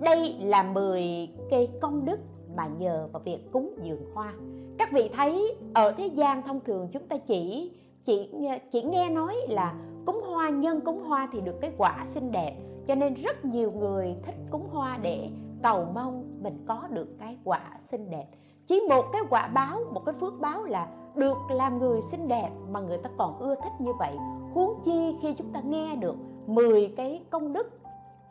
[0.00, 2.18] Đây là 10 cây công đức
[2.56, 4.34] mà nhờ vào việc cúng dường hoa.
[4.78, 7.72] Các vị thấy ở thế gian thông thường chúng ta chỉ
[8.04, 8.30] chỉ
[8.72, 9.74] chỉ nghe nói là
[10.06, 13.72] cúng hoa, nhân cúng hoa thì được cái quả xinh đẹp, cho nên rất nhiều
[13.72, 15.28] người thích cúng hoa để
[15.62, 18.26] cầu mong mình có được cái quả xinh đẹp.
[18.66, 22.50] Chỉ một cái quả báo, một cái phước báo là được làm người xinh đẹp
[22.70, 24.12] mà người ta còn ưa thích như vậy.
[24.54, 26.16] Huống chi khi chúng ta nghe được
[26.46, 27.80] 10 cái công đức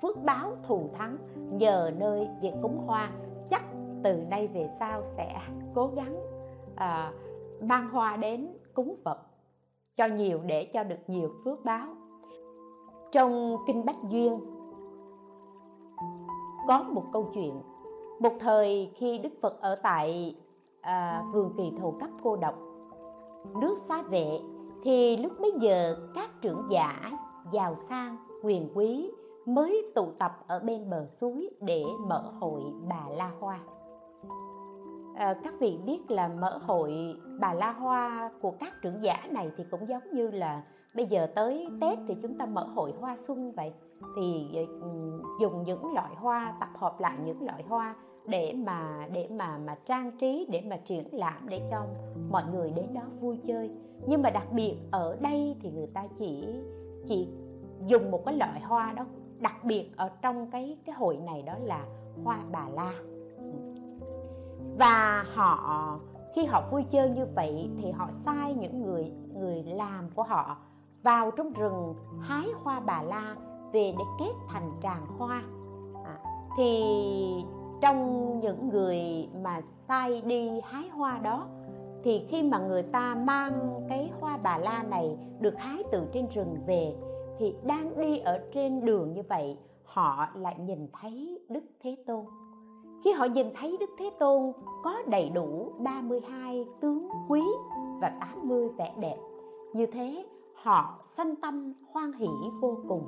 [0.02, 3.12] phước báo thù thắng nhờ nơi việc cúng hoa,
[3.50, 3.64] chắc
[4.06, 5.42] từ nay về sau sẽ
[5.76, 6.16] cố gắng
[6.76, 7.14] à,
[7.62, 9.18] mang hoa đến cúng phật
[9.98, 11.88] cho nhiều để cho được nhiều phước báo.
[13.12, 14.40] Trong kinh bách duyên
[16.68, 17.62] có một câu chuyện.
[18.20, 20.36] Một thời khi đức phật ở tại
[20.82, 22.56] à, vườn kỳ thù cấp cô độc
[23.62, 24.40] nước xá vệ
[24.84, 27.12] thì lúc bấy giờ các trưởng giả
[27.52, 29.12] giàu sang quyền quý
[29.46, 33.60] mới tụ tập ở bên bờ suối để mở hội bà la hoa
[35.16, 39.52] à, các vị biết là mở hội bà la hoa của các trưởng giả này
[39.58, 40.64] thì cũng giống như là
[40.96, 43.74] bây giờ tới tết thì chúng ta mở hội hoa xuân vậy.
[44.16, 44.48] Thì
[44.82, 47.96] ừ, dùng những loại hoa tập hợp lại những loại hoa
[48.28, 51.86] để mà để mà mà trang trí để mà triển lãm để cho
[52.30, 53.72] mọi người đến đó vui chơi.
[54.08, 56.62] Nhưng mà đặc biệt ở đây thì người ta chỉ
[57.08, 57.28] chỉ
[57.86, 59.06] dùng một cái loại hoa đó.
[59.40, 61.86] Đặc biệt ở trong cái cái hội này đó là
[62.24, 62.92] hoa bà la
[64.78, 66.00] và họ
[66.36, 70.58] khi họ vui chơi như vậy thì họ sai những người người làm của họ
[71.04, 73.36] vào trong rừng hái hoa bà la
[73.74, 75.44] về để kết thành tràng hoa.
[76.06, 76.20] À,
[76.58, 76.84] thì
[77.82, 81.48] trong những người mà sai đi hái hoa đó
[82.04, 86.28] thì khi mà người ta mang cái hoa bà la này được hái từ trên
[86.28, 86.96] rừng về
[87.40, 92.26] thì đang đi ở trên đường như vậy họ lại nhìn thấy Đức Thế Tôn
[93.06, 94.52] khi họ nhìn thấy Đức Thế Tôn
[94.84, 97.42] có đầy đủ 32 tướng quý
[98.02, 99.18] và 80 vẻ đẹp,
[99.74, 102.28] như thế họ sanh tâm hoan hỷ
[102.62, 103.04] vô cùng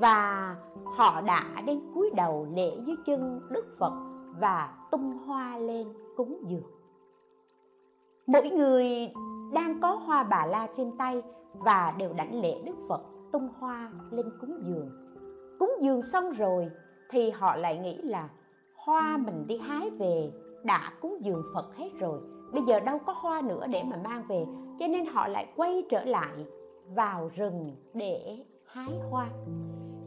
[0.00, 3.92] và họ đã đến cúi đầu lễ dưới chân Đức Phật
[4.40, 6.70] và tung hoa lên cúng dường.
[8.26, 9.12] Mỗi người
[9.52, 13.00] đang có hoa bà la trên tay và đều đảnh lễ Đức Phật
[13.32, 14.90] tung hoa lên cúng dường.
[15.58, 16.68] Cúng dường xong rồi
[17.10, 18.28] thì họ lại nghĩ là
[18.84, 20.30] hoa mình đi hái về
[20.64, 22.20] đã cúng dường Phật hết rồi.
[22.52, 24.46] Bây giờ đâu có hoa nữa để mà mang về,
[24.78, 26.46] cho nên họ lại quay trở lại
[26.94, 29.30] vào rừng để hái hoa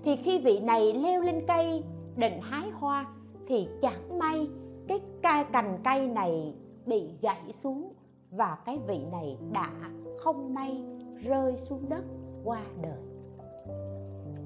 [0.03, 1.83] thì khi vị này leo lên cây
[2.15, 3.05] định hái hoa
[3.47, 4.49] thì chẳng may
[4.87, 6.53] cái cây cành cây này
[6.85, 7.93] bị gãy xuống
[8.31, 9.71] và cái vị này đã
[10.19, 10.83] không may
[11.23, 12.03] rơi xuống đất
[12.43, 13.01] qua đời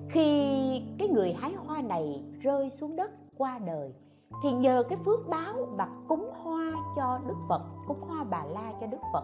[0.10, 3.94] khi cái người hái hoa này rơi xuống đất qua đời
[4.44, 8.74] thì nhờ cái phước báo và cúng hoa cho Đức Phật, cúng hoa bà la
[8.82, 9.24] cho Đức Phật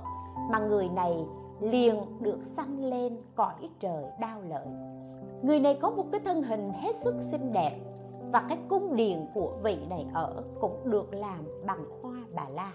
[0.51, 1.25] mà người này
[1.59, 4.67] liền được sanh lên cõi trời đau lợi.
[5.41, 7.79] Người này có một cái thân hình hết sức xinh đẹp
[8.31, 12.71] và cái cung điện của vị này ở cũng được làm bằng hoa bà la.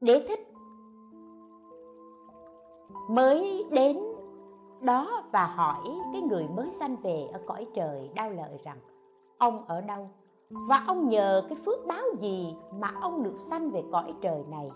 [0.00, 0.52] Đế thích
[3.08, 3.98] mới đến
[4.80, 8.78] đó và hỏi cái người mới sanh về ở cõi trời đau lợi rằng
[9.38, 10.10] ông ở đâu?
[10.50, 14.70] Và ông nhờ cái phước báo gì mà ông được sanh về cõi trời này?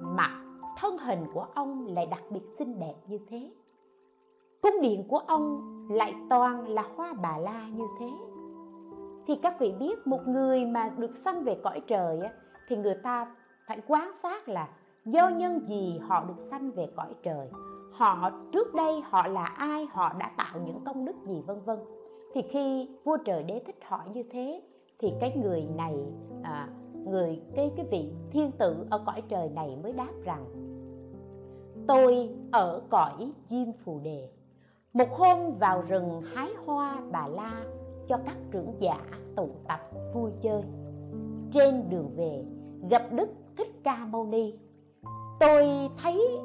[0.00, 0.26] Mà
[0.76, 3.52] thân hình của ông lại đặc biệt xinh đẹp như thế.
[4.62, 8.08] Cung điện của ông lại toàn là hoa bà la như thế.
[9.26, 12.20] Thì các vị biết một người mà được sanh về cõi trời
[12.68, 13.34] thì người ta
[13.66, 14.68] phải quan sát là
[15.04, 17.50] do nhân gì họ được sanh về cõi trời?
[17.92, 19.86] Họ, trước đây họ là ai?
[19.92, 21.42] Họ đã tạo những công đức gì?
[21.46, 21.78] Vân vân
[22.34, 24.62] thì khi vua trời đế thích hỏi như thế
[24.98, 25.94] thì cái người này
[26.42, 26.68] à,
[27.04, 30.44] người cái cái vị thiên tử ở cõi trời này mới đáp rằng
[31.88, 34.28] tôi ở cõi diêm phù đề.
[34.92, 37.64] Một hôm vào rừng hái hoa bà la
[38.08, 39.00] cho các trưởng giả
[39.36, 39.80] tụ tập
[40.14, 40.62] vui chơi.
[41.50, 42.44] Trên đường về
[42.90, 44.54] gặp đức thích ca mâu ni.
[45.40, 45.66] Tôi
[46.02, 46.38] thấy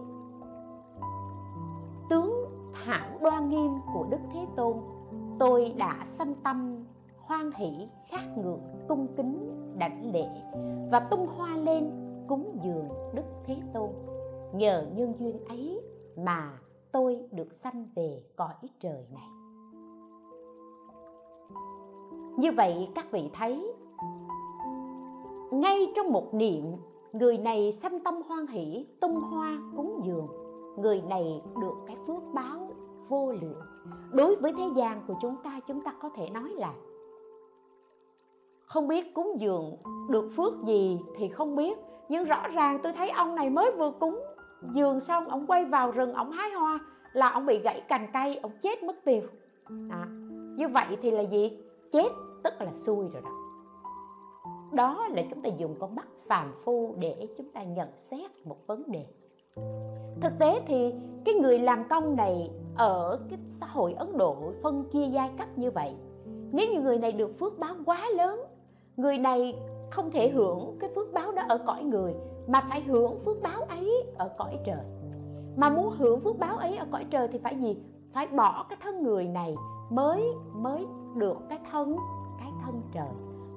[2.10, 2.46] tướng
[2.86, 4.78] thảo đoan nghiêm của đức thế tôn
[5.40, 6.86] tôi đã sanh tâm,
[7.18, 10.28] hoan hỷ, khát ngược, cung kính, đảnh lễ
[10.92, 11.92] và tung hoa lên
[12.28, 13.90] cúng dường đức thế tôn.
[14.54, 15.82] Nhờ nhân duyên ấy
[16.18, 16.60] mà
[16.92, 19.30] tôi được sanh về cõi trời này.
[22.38, 23.74] Như vậy các vị thấy,
[25.52, 26.66] ngay trong một niệm,
[27.14, 30.28] người này sanh tâm hoan hỷ, tung hoa cúng dường,
[30.78, 32.73] người này được cái phước báo
[33.14, 33.62] vô lượng.
[34.12, 36.74] Đối với thế gian của chúng ta chúng ta có thể nói là
[38.66, 39.76] không biết cúng dường
[40.10, 41.78] được phước gì thì không biết.
[42.10, 44.24] Nhưng rõ ràng tôi thấy ông này mới vừa cúng
[44.74, 46.80] dường xong ông quay vào rừng ông hái hoa
[47.14, 49.22] là ông bị gãy cành cây ông chết mất tiêu.
[49.90, 50.06] À,
[50.58, 51.58] như vậy thì là gì?
[51.92, 52.10] Chết
[52.44, 53.32] tức là xui rồi đó.
[54.72, 58.68] Đó là chúng ta dùng con mắt phàm phu để chúng ta nhận xét một
[58.68, 59.06] vấn đề
[60.22, 60.94] thực tế thì
[61.26, 65.48] cái người làm công này ở cái xã hội ấn độ phân chia giai cấp
[65.56, 65.96] như vậy,
[66.52, 68.42] nếu như người này được phước báo quá lớn,
[68.98, 69.56] người này
[69.92, 72.14] không thể hưởng cái phước báo đó ở cõi người,
[72.48, 74.86] mà phải hưởng phước báo ấy ở cõi trời.
[75.56, 77.78] Mà muốn hưởng phước báo ấy ở cõi trời thì phải gì?
[78.14, 79.56] Phải bỏ cái thân người này
[79.90, 80.86] mới mới
[81.16, 81.96] được cái thân
[82.40, 83.10] cái thân trời.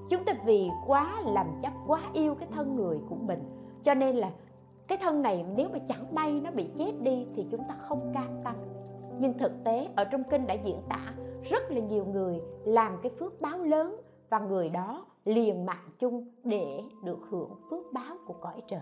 [0.09, 3.43] Chúng ta vì quá làm chấp, quá yêu cái thân người của mình,
[3.85, 4.31] cho nên là
[4.89, 8.11] cái thân này nếu mà chẳng may nó bị chết đi thì chúng ta không
[8.15, 8.55] cam tâm.
[9.19, 13.13] Nhưng thực tế ở trong kinh đã diễn tả rất là nhiều người làm cái
[13.19, 13.97] phước báo lớn
[14.31, 18.81] và người đó liền mạng chung để được hưởng phước báo của cõi trời.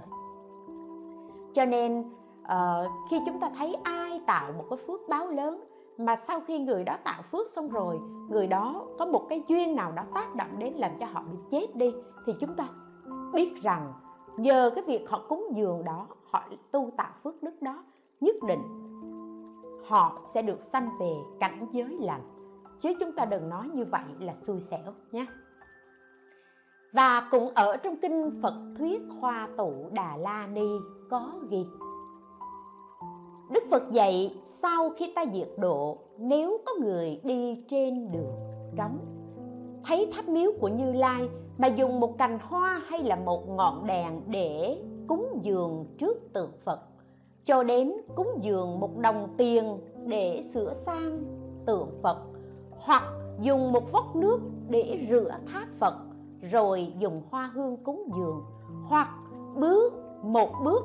[1.54, 2.00] Cho nên
[2.42, 5.64] uh, khi chúng ta thấy ai tạo một cái phước báo lớn
[5.98, 9.76] mà sau khi người đó tạo phước xong rồi người đó có một cái duyên
[9.76, 11.94] nào đó tác động đến làm cho họ bị chết đi
[12.26, 12.68] thì chúng ta
[13.34, 13.92] biết rằng
[14.36, 17.84] nhờ cái việc họ cúng dường đó, họ tu tạo phước đức đó,
[18.20, 18.62] nhất định
[19.86, 22.22] họ sẽ được sanh về cảnh giới lành.
[22.80, 25.26] Chứ chúng ta đừng nói như vậy là xui xẻo nhé
[26.94, 30.68] và cũng ở trong kinh Phật thuyết Hoa Tụ Đà La Ni
[31.10, 31.66] có ghi,
[33.50, 38.34] Đức Phật dạy sau khi ta diệt độ, nếu có người đi trên đường
[38.76, 38.98] đóng,
[39.84, 43.86] thấy tháp miếu của Như Lai mà dùng một cành hoa hay là một ngọn
[43.86, 46.80] đèn để cúng dường trước tượng Phật.
[47.44, 51.22] Cho đến cúng dường một đồng tiền để sửa sang
[51.66, 52.18] tượng Phật.
[52.70, 53.02] Hoặc
[53.40, 55.94] dùng một vốc nước để rửa tháp Phật,
[56.42, 58.42] rồi dùng hoa hương cúng dường.
[58.88, 59.08] Hoặc
[59.56, 60.84] bước một bước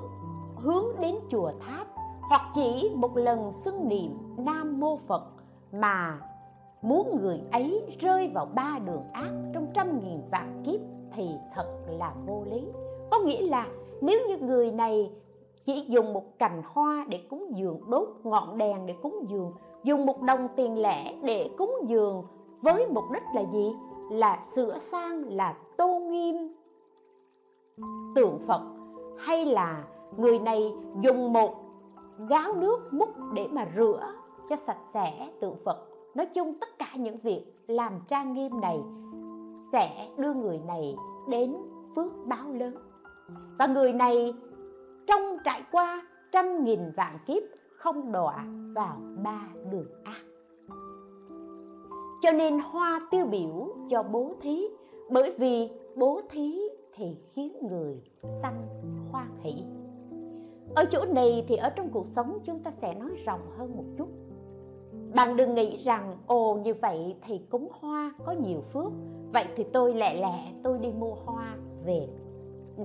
[0.56, 1.88] hướng đến chùa tháp,
[2.30, 5.24] hoặc chỉ một lần xưng niệm nam mô phật
[5.72, 6.20] mà
[6.82, 10.80] muốn người ấy rơi vào ba đường ác trong trăm nghìn vạn kiếp
[11.16, 12.68] thì thật là vô lý.
[13.12, 13.68] Có nghĩa là
[14.02, 15.12] nếu như người này
[15.66, 19.52] chỉ dùng một cành hoa để cúng dường, đốt ngọn đèn để cúng dường,
[19.84, 22.24] dùng một đồng tiền lẻ để cúng dường
[22.62, 23.72] với mục đích là gì?
[24.12, 26.36] Là sửa sang, là tô nghiêm
[28.16, 28.62] tượng phật.
[29.18, 29.84] Hay là
[30.18, 31.56] người này dùng một
[32.30, 34.12] gáo nước múc để mà rửa
[34.50, 35.86] cho sạch sẽ tượng phật?
[36.16, 38.80] Nói chung tất cả những việc làm trang nghiêm này
[39.72, 40.96] sẽ đưa người này
[41.30, 41.56] đến
[41.96, 42.76] phước báo lớn.
[43.60, 44.34] Và người này
[45.08, 47.44] trong trải qua trăm nghìn vạn kiếp
[47.76, 48.46] không đọa
[48.76, 50.24] vào ba đường ác.
[52.22, 54.68] Cho nên hoa tiêu biểu cho bố thí,
[55.10, 56.60] bởi vì bố thí
[56.94, 58.68] thì khiến người sanh
[59.12, 59.64] hoan hỷ.
[60.76, 63.86] Ở chỗ này thì ở trong cuộc sống chúng ta sẽ nói rộng hơn một
[63.98, 64.08] chút
[65.16, 68.92] bạn đừng nghĩ rằng, ồ, như vậy thì cúng hoa có nhiều phước.
[69.34, 72.08] Vậy thì tôi lẹ lẹ, tôi đi mua hoa về,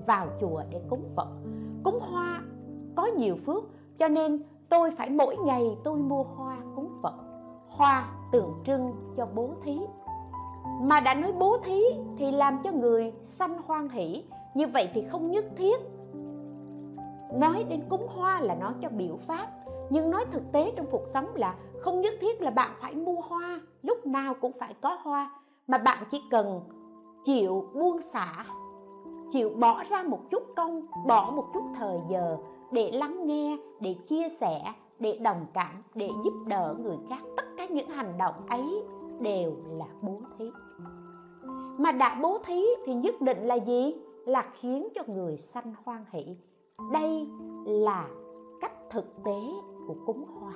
[0.06, 1.28] vào chùa để cúng phật.
[1.82, 2.42] Cúng hoa
[2.96, 3.64] có nhiều phước,
[3.98, 7.14] cho nên tôi phải mỗi ngày tôi mua hoa cúng phật.
[7.68, 9.78] Hoa tượng trưng cho bố thí.
[10.82, 11.80] Mà đã nói bố thí
[12.18, 14.24] thì làm cho người sanh hoan hỷ.
[14.54, 15.80] Như vậy thì không nhất thiết
[17.34, 19.48] nói đến cúng hoa là nói cho biểu pháp
[19.90, 23.20] nhưng nói thực tế trong cuộc sống là không nhất thiết là bạn phải mua
[23.20, 25.30] hoa, lúc nào cũng phải có hoa,
[25.66, 26.60] mà bạn chỉ cần
[27.24, 28.44] chịu buông xả,
[29.30, 32.36] chịu bỏ ra một chút công, bỏ một chút thời giờ
[32.72, 37.20] để lắng nghe, để chia sẻ, để đồng cảm, để giúp đỡ người khác.
[37.36, 38.82] Tất cả những hành động ấy
[39.20, 40.50] đều là bố thí.
[41.78, 43.94] Mà đã bố thí thì nhất định là gì?
[44.26, 46.36] Là khiến cho người sanh hoan hỷ.
[46.92, 47.28] Đây
[47.64, 48.08] là
[48.60, 49.40] cách thực tế
[49.86, 50.52] của cúng hoa.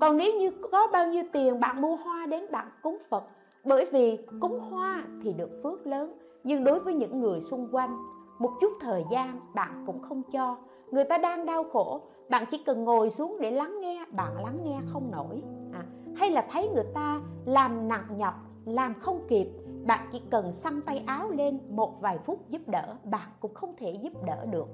[0.00, 3.24] Còn nếu như có bao nhiêu tiền bạn mua hoa đến bạn cúng phật
[3.64, 8.02] bởi vì cúng hoa thì được phước lớn nhưng đối với những người xung quanh
[8.38, 10.56] một chút thời gian bạn cũng không cho.
[10.90, 14.58] Người ta đang đau khổ bạn chỉ cần ngồi xuống để lắng nghe bạn lắng
[14.64, 15.42] nghe không nổi.
[15.72, 15.84] À,
[16.16, 18.34] hay là thấy người ta làm nặng nhọc
[18.64, 19.48] làm không kịp
[19.86, 23.74] bạn chỉ cần xăm tay áo lên một vài phút giúp đỡ bạn cũng không
[23.78, 24.66] thể giúp đỡ được.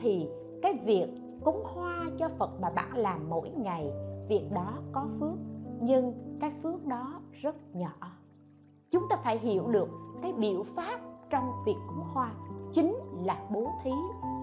[0.00, 0.28] Thì
[0.62, 1.08] cái việc
[1.44, 3.92] cúng hoa cho phật mà bạn làm mỗi ngày
[4.28, 5.38] việc đó có phước,
[5.80, 7.96] nhưng cái phước đó rất nhỏ.
[8.90, 9.88] Chúng ta phải hiểu được
[10.22, 11.00] cái biểu pháp
[11.30, 12.32] trong việc cúng hoa
[12.72, 13.90] chính là bố thí,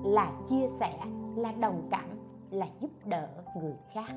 [0.03, 0.99] là chia sẻ,
[1.35, 2.09] là đồng cảm,
[2.51, 3.27] là giúp đỡ
[3.61, 4.11] người khác.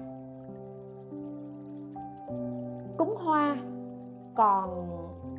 [2.99, 3.57] Cúng hoa
[4.35, 4.89] còn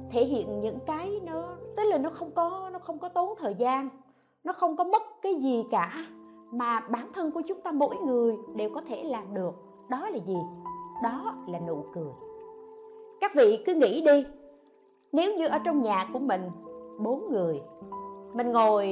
[0.09, 3.55] thể hiện những cái nó, tức là nó không có, nó không có tốn thời
[3.55, 3.89] gian,
[4.43, 6.05] nó không có mất cái gì cả
[6.51, 9.53] mà bản thân của chúng ta mỗi người đều có thể làm được.
[9.89, 10.37] Đó là gì?
[11.03, 12.11] Đó là nụ cười.
[13.21, 14.25] Các vị cứ nghĩ đi.
[15.11, 16.41] Nếu như ở trong nhà của mình,
[16.99, 17.61] bốn người,
[18.33, 18.85] mình ngồi,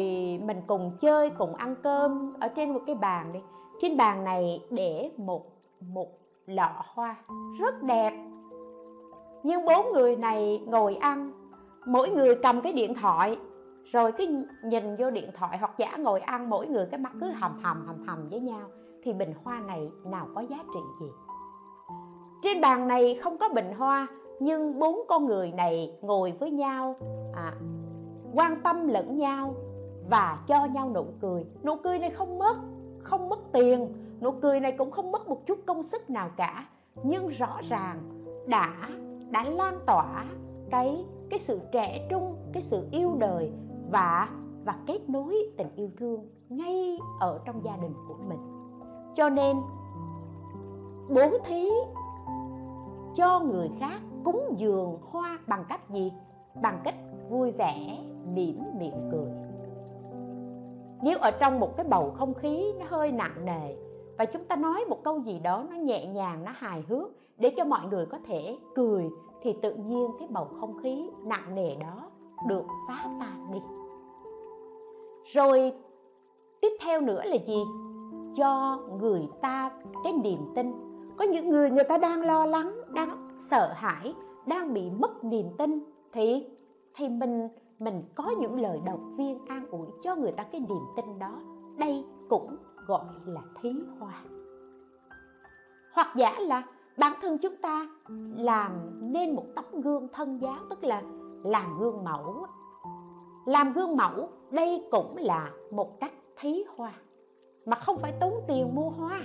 [0.45, 3.39] mình cùng chơi, cùng ăn cơm ở trên một cái bàn đi.
[3.79, 5.45] Trên bàn này để một
[5.93, 6.07] một
[6.45, 7.15] lọ hoa.
[7.59, 8.13] Rất đẹp.
[9.43, 11.31] Nhưng bốn người này ngồi ăn,
[11.85, 13.37] mỗi người cầm cái điện thoại
[13.91, 14.27] rồi cái
[14.63, 17.87] nhìn vô điện thoại hoặc giả ngồi ăn mỗi người cái mắt cứ hầm hầm
[17.87, 18.69] hầm hầm với nhau
[19.03, 21.07] thì bình hoa này nào có giá trị gì?
[22.41, 24.07] Trên bàn này không có bình hoa
[24.39, 26.95] nhưng bốn con người này ngồi với nhau
[27.35, 27.53] à,
[28.33, 29.55] quan tâm lẫn nhau
[30.09, 31.45] và cho nhau nụ cười.
[31.63, 32.57] Nụ cười này không mất
[32.99, 36.65] không mất tiền nụ cười này cũng không mất một chút công sức nào cả.
[37.03, 37.99] Nhưng rõ ràng
[38.47, 38.73] đã
[39.29, 40.25] đã lan tỏa
[40.71, 43.51] cái cái sự trẻ trung cái sự yêu đời
[43.91, 44.29] và
[44.65, 48.39] và kết nối tình yêu thương ngay ở trong gia đình của mình.
[49.15, 49.57] Cho nên,
[51.09, 51.69] bố thí
[53.15, 56.11] cho người khác cúng dường hoa bằng cách gì?
[56.61, 56.95] Bằng cách
[57.29, 57.97] vui vẻ,
[58.33, 59.31] mỉm miệng cười.
[61.03, 63.75] Nếu ở trong một cái bầu không khí nó hơi nặng nề
[64.17, 67.53] và chúng ta nói một câu gì đó nó nhẹ nhàng, nó hài hước để
[67.57, 69.09] cho mọi người có thể cười,
[69.41, 72.09] thì tự nhiên cái bầu không khí nặng nề đó
[72.47, 73.59] được phá tan đi
[75.25, 75.73] rồi,
[76.61, 77.63] tiếp theo nữa là gì?
[78.35, 79.71] Cho người ta,
[80.03, 80.71] cái niềm tin.
[81.17, 84.15] Có những người người ta đang lo lắng, đang sợ hãi,
[84.47, 85.79] đang bị mất niềm tin,
[86.11, 86.47] thì
[86.95, 90.83] thì mình mình có những lời động viên an ủi cho người ta cái niềm
[90.95, 91.41] tin đó.
[91.77, 92.55] Đây cũng
[92.87, 94.23] gọi là thí hoa.
[95.93, 96.63] Hoặc giả là
[96.97, 97.87] bản thân chúng ta
[98.37, 98.71] làm
[99.13, 101.01] nên một tấm gương thân giáo, tức là
[101.43, 102.45] làm gương mẫu
[103.49, 106.93] làm gương mẫu, đây cũng là một cách thí hoa.
[107.65, 109.21] Mà không phải tốn tiền mua hoa.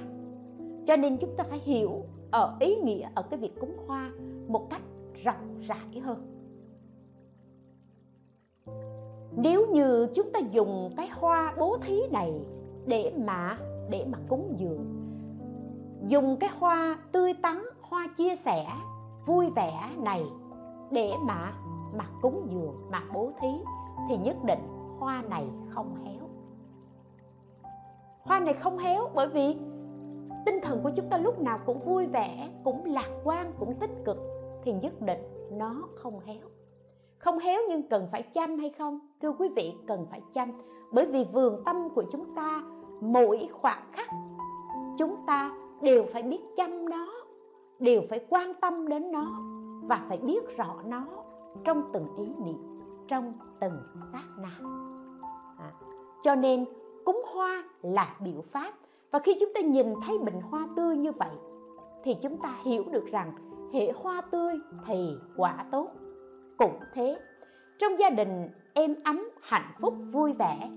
[0.87, 4.11] Cho nên chúng ta phải hiểu ở ý nghĩa ở cái việc cúng hoa
[4.49, 4.83] một cách
[5.25, 6.31] rộng rãi hơn.
[9.37, 12.33] Nếu như chúng ta dùng cái hoa bố thí này
[12.87, 13.59] để mà
[13.91, 14.87] để mà cúng dường,
[16.07, 18.67] dùng cái hoa tươi tắn, hoa chia sẻ,
[19.27, 20.25] vui vẻ này
[20.91, 21.53] để mà
[21.97, 23.49] mà cúng dường, mà bố thí
[24.09, 24.59] thì nhất định
[24.99, 26.29] hoa này không héo.
[28.23, 29.57] Hoa này không héo bởi vì
[30.47, 33.91] tinh thần của chúng ta lúc nào cũng vui vẻ, cũng lạc quan, cũng tích
[34.05, 34.17] cực
[34.63, 35.19] thì nhất định
[35.53, 36.43] nó không héo.
[37.19, 38.99] Không héo nhưng cần phải chăm hay không?
[39.23, 40.53] Thưa quý vị, cần phải chăm.
[40.93, 42.63] Bởi vì vườn tâm của chúng ta,
[43.01, 44.09] mỗi khoảng khắc
[44.99, 47.07] chúng ta đều phải biết chăm nó,
[47.79, 49.41] đều phải quan tâm đến nó
[49.83, 51.07] và phải biết rõ nó
[51.65, 52.74] trong từng ý niệm
[53.09, 53.79] trong từng
[54.13, 54.51] sát na.
[55.59, 55.73] À,
[56.23, 56.65] cho nên
[57.05, 58.75] cúng hoa là biểu pháp.
[59.11, 61.37] Và khi chúng ta nhìn thấy bình hoa tươi như vậy
[62.05, 63.33] thì chúng ta hiểu được rằng
[63.73, 64.55] hệ hoa tươi
[64.87, 65.89] thì quả tốt.
[66.59, 67.19] Cũng thế
[67.79, 70.71] trong gia đình êm ấm hạnh phúc vui vẻ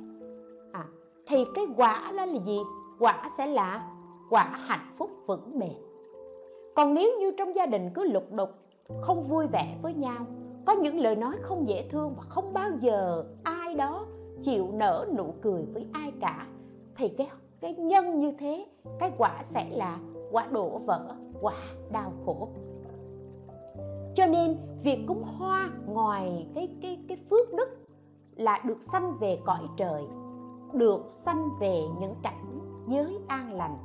[0.72, 0.86] à,
[1.28, 2.60] thì cái quả đó là gì?
[3.00, 3.90] Quả sẽ là
[4.30, 5.74] quả hạnh phúc vững bền.
[6.76, 8.50] Còn nếu như trong gia đình cứ lục đục
[9.02, 10.26] không vui vẻ với nhau
[10.67, 14.06] có những lời nói không dễ thương và không bao giờ ai đó
[14.41, 16.47] chịu nở nụ cười với ai cả.
[16.97, 17.27] Thì cái
[17.62, 18.65] cái nhân như thế,
[18.99, 19.99] cái quả sẽ là
[20.32, 21.53] quả đổ vỡ, quả
[21.91, 22.47] đau khổ.
[24.15, 27.69] Cho nên việc cúng hoa ngoài cái cái cái phước đức
[28.36, 30.03] là được sanh về cõi trời,
[30.73, 33.77] được sanh về những cảnh giới an lành,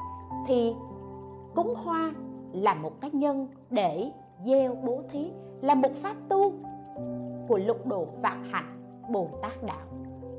[0.46, 0.74] thì
[1.54, 2.12] cúng hoa
[2.52, 4.12] là một cái nhân để
[4.46, 6.52] gieo bố thí, là một pháp tu
[7.52, 9.86] của lục độ vạn hạnh, bồ tát đạo,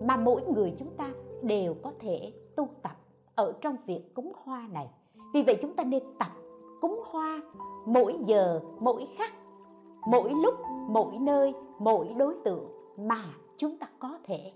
[0.01, 1.09] mà mỗi người chúng ta
[1.41, 2.95] đều có thể tu tập
[3.35, 4.89] ở trong việc cúng hoa này.
[5.33, 6.31] Vì vậy chúng ta nên tập
[6.81, 7.41] cúng hoa
[7.85, 9.33] mỗi giờ, mỗi khắc,
[10.07, 10.55] mỗi lúc,
[10.89, 12.65] mỗi nơi, mỗi đối tượng
[12.97, 13.23] mà
[13.57, 14.51] chúng ta có thể.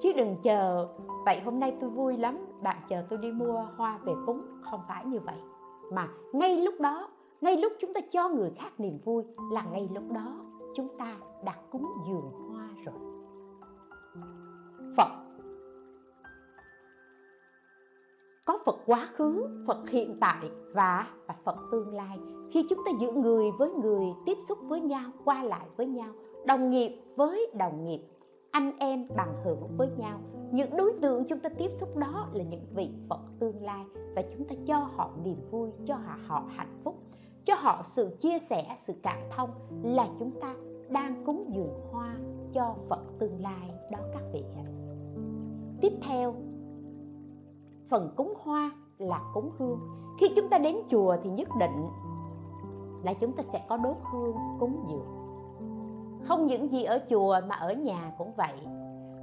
[0.00, 0.88] Chứ đừng chờ,
[1.26, 4.40] vậy hôm nay tôi vui lắm, bạn chờ tôi đi mua hoa về cúng.
[4.70, 5.36] Không phải như vậy.
[5.92, 7.08] Mà ngay lúc đó,
[7.40, 10.38] ngay lúc chúng ta cho người khác niềm vui là ngay lúc đó
[10.74, 12.94] chúng ta đã cúng dường hoa rồi.
[14.96, 15.08] Phật.
[18.44, 22.18] Có phật quá khứ phật hiện tại và và phật tương lai.
[22.50, 26.14] Khi chúng ta giữ người với người tiếp xúc với nhau qua lại với nhau
[26.46, 28.00] đồng nghiệp với đồng nghiệp
[28.50, 30.20] anh em bằng hữu với nhau
[30.52, 34.22] những đối tượng chúng ta tiếp xúc đó là những vị phật tương lai và
[34.32, 36.94] chúng ta cho họ niềm vui cho họ, họ hạnh phúc
[37.44, 39.50] cho họ sự chia sẻ, sự cảm thông
[39.82, 40.54] là chúng ta
[40.88, 42.16] đang cúng dường hoa
[42.52, 44.42] cho phật tương lai đó các vị
[45.82, 46.34] tiếp theo,
[47.88, 49.80] phần cúng hoa là cúng hương.
[50.18, 51.86] Khi chúng ta đến chùa thì nhất định
[53.04, 55.06] là chúng ta sẽ có đốt hương cúng dường.
[56.24, 58.54] Không những gì ở chùa mà ở nhà cũng vậy.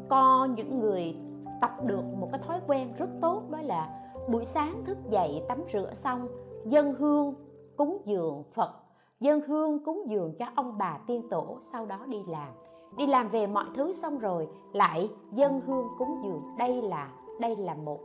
[0.09, 1.15] Có những người
[1.61, 5.63] tập được một cái thói quen rất tốt, đó là buổi sáng thức dậy, tắm
[5.73, 6.27] rửa xong
[6.65, 7.35] dân hương
[7.79, 8.71] cúng dường phật,
[9.19, 12.49] dân hương cúng dường cho ông bà tiên tổ sau đó đi làm.
[12.97, 16.41] Đi làm về mọi thứ xong rồi, lại dân hương cúng dường.
[16.57, 17.99] Đây là đây là một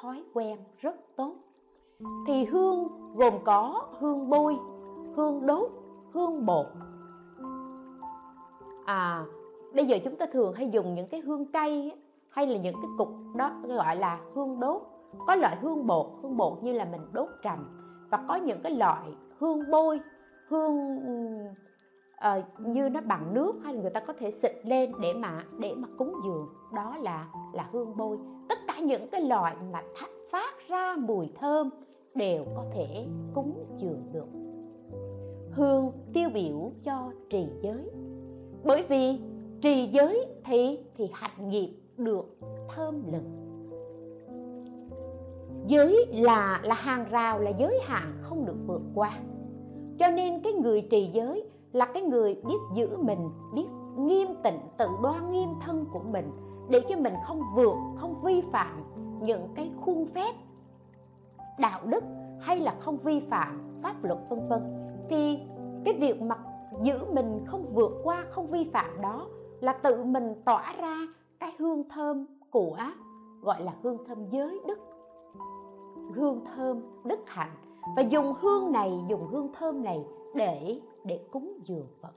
[0.00, 1.34] thói quen rất tốt.
[2.26, 4.56] Thì hương gồm có hương bôi,
[5.16, 5.70] hương đốt,
[6.12, 6.66] hương bột.
[8.86, 9.24] À
[9.74, 11.92] bây giờ chúng ta thường hay dùng những cái hương cây
[12.28, 14.82] hay là những cái cục đó, gọi là hương đốt.
[15.26, 17.85] Có loại hương bột hương bột như là mình đốt trầm
[18.16, 19.08] và có những cái loại
[19.38, 20.00] hương bôi
[20.48, 20.98] hương
[22.38, 25.44] uh, như nó bằng nước hay là người ta có thể xịt lên để mà
[25.60, 26.48] để mà cúng dường.
[26.74, 28.18] Đó là là hương bôi.
[28.48, 29.82] Tất cả những cái loại mà
[30.30, 31.70] phát ra mùi thơm
[32.14, 34.28] đều có thể cúng dường được.
[35.52, 37.90] Hương tiêu biểu cho trì giới.
[38.64, 39.20] Bởi vì
[39.60, 42.38] trì giới thì thì hạnh nghiệp được
[42.68, 43.45] thơm lừng
[45.66, 49.18] giới là là hàng rào, là giới hạn không được vượt qua.
[49.98, 53.66] Cho nên cái người trì giới là cái người biết giữ mình, biết
[53.98, 56.30] nghiêm tịnh, tự đoan nghiêm thân của mình,
[56.70, 58.82] để cho mình không vượt, không vi phạm
[59.20, 60.34] những cái khuôn phép,
[61.58, 62.04] đạo đức
[62.40, 64.60] hay là không vi phạm pháp luật, vân vân.
[65.08, 65.38] Thì
[65.84, 66.36] cái việc mà
[66.82, 69.26] giữ mình không vượt qua, không vi phạm đó
[69.60, 70.96] là tự mình tỏa ra
[71.38, 72.78] cái hương thơm của,
[73.40, 74.78] gọi là hương thơm giới đức
[76.14, 77.54] hương thơm đức hạnh.
[77.96, 80.04] Và dùng hương này, dùng hương thơm này
[80.34, 82.12] để để cúng dường phật.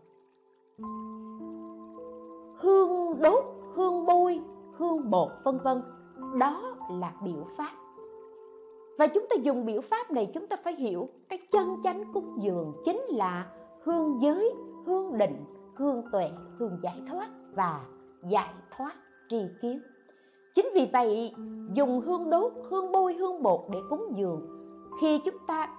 [2.58, 4.40] Hương đốt, hương bôi,
[4.78, 5.82] hương bột, vân vân,
[6.40, 7.72] đó là biểu pháp.
[8.98, 12.38] Và chúng ta dùng biểu pháp này, chúng ta phải hiểu cái chân chánh cúng
[12.42, 13.52] dường chính là
[13.84, 14.54] hương giới,
[14.86, 17.86] hương định, hương tuệ, hương giải thoát và
[18.24, 18.94] giải thoát
[19.30, 19.82] tri kiến
[20.62, 21.34] chính vì vậy,
[21.74, 24.42] dùng hương đốt, hương bôi, hương bột để cúng dường.
[25.02, 25.70] Khi chúng ta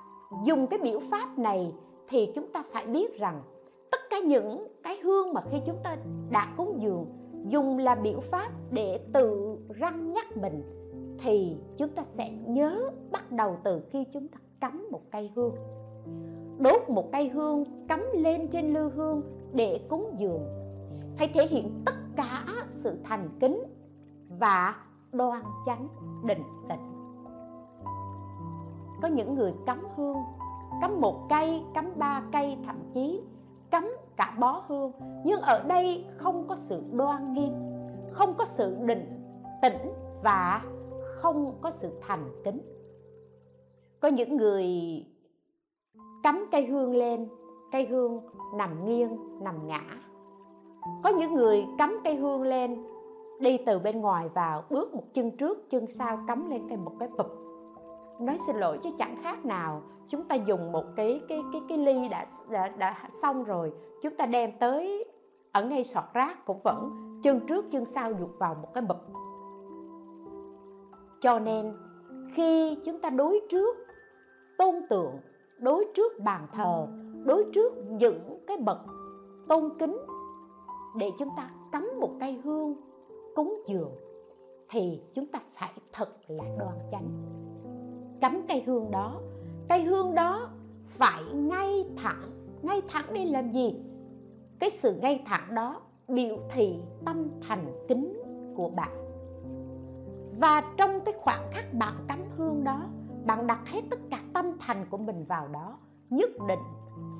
[0.45, 1.73] dùng cái biểu pháp này
[2.09, 3.43] thì chúng ta phải biết rằng
[3.91, 5.97] tất cả những cái hương mà khi chúng ta
[6.31, 7.07] đã cúng dường
[7.49, 10.63] dùng là biểu pháp để tự răng nhắc mình
[11.19, 15.55] thì chúng ta sẽ nhớ bắt đầu từ khi chúng ta cắm một cây hương.
[16.59, 19.23] Đốt một cây hương, cắm lên trên lư hương
[19.53, 20.43] để cúng dường.
[21.17, 23.63] Phải thể hiện tất cả sự thành kính
[24.41, 24.75] và
[25.13, 25.89] đoan chánh
[26.25, 26.91] định tĩnh
[29.03, 30.17] có những người cắm hương
[30.81, 33.23] cắm một cây cắm ba cây, thậm chí
[33.71, 34.93] cắm cả bó hương.
[35.25, 37.53] Nhưng ở đây không có sự đoan nghiêm,
[38.13, 39.23] không có sự định
[39.63, 40.63] tĩnh và
[41.15, 42.61] không có sự thành kính.
[44.01, 44.67] Có những người
[46.23, 47.29] cắm cây hương lên,
[47.73, 48.21] cây hương
[48.55, 49.83] nằm nghiêng, nằm ngã.
[51.03, 52.85] Có những người cắm cây hương lên
[53.41, 56.93] đi từ bên ngoài vào, bước một chân trước, chân sau, cắm lên thêm một
[56.99, 57.27] cái bụp.
[58.21, 61.79] Nói xin lỗi chứ chẳng khác nào chúng ta dùng một cái cái cái cái
[61.79, 63.73] ly đã đã đã xong rồi,
[64.03, 65.05] chúng ta đem tới
[65.53, 66.91] ở ngay sọt rác cũng vẫn,
[67.23, 68.97] chân trước, chân sau dục vào một cái bụp.
[71.21, 71.73] Cho nên,
[72.35, 73.77] khi chúng ta đối trước
[74.59, 75.13] tôn tượng,
[75.59, 76.87] đối trước bàn thờ,
[77.25, 78.79] đối trước những cái bậc
[79.49, 79.97] tôn kính,
[80.97, 82.77] để chúng ta cắm một cây hương
[83.37, 83.93] cúng dường
[84.71, 87.09] thì chúng ta phải thật là đoan chánh.
[88.21, 89.21] Cắm cây hương đó,
[89.69, 90.49] cây hương đó
[90.87, 92.31] phải ngay thẳng
[92.63, 93.81] ngay thẳng để làm gì?
[94.59, 98.23] Cái sự ngay thẳng đó biểu thị tâm thành kính
[98.57, 99.05] của bạn.
[100.41, 102.83] Và trong cái khoảng khắc bạn cắm hương đó,
[103.27, 105.79] bạn đặt hết tất cả tâm thành của mình vào đó,
[106.11, 106.59] nhất định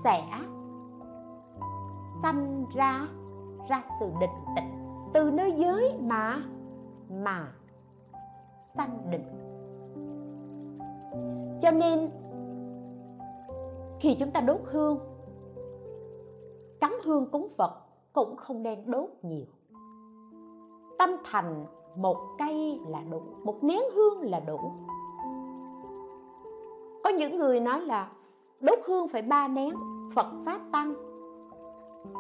[0.05, 0.23] sẽ
[2.23, 3.09] sanh ra
[3.69, 4.80] ra sự định tĩnh
[5.13, 6.43] từ nơi giới mà
[7.25, 7.53] mà
[8.61, 9.25] sanh định.
[11.63, 12.11] Cho nên
[14.01, 14.99] khi chúng ta đốt hương
[16.81, 17.73] cắm hương cúng phật
[18.13, 19.47] cũng không nên đốt nhiều.
[20.99, 24.59] Tâm thành một cây là đủ một nén hương là đủ.
[27.05, 28.13] Có những người nói là
[28.61, 29.75] đốt hương phải ba nén
[30.15, 30.95] phật pháp tăng.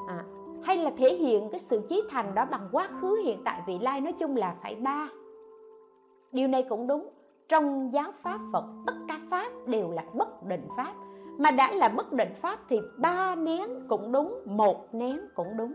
[0.09, 0.25] À,
[0.63, 3.79] hay là thể hiện cái sự chí thành đó bằng quá khứ, hiện tại, vị
[3.79, 4.01] lai?
[4.01, 5.09] Nói chung là phải ba.
[6.33, 7.09] Điều này cũng đúng.
[7.49, 10.95] Trong giáo pháp phật, tất cả pháp đều là bất định pháp.
[11.39, 15.75] Mà đã là bất định pháp thì ba nén cũng đúng, một nén cũng đúng.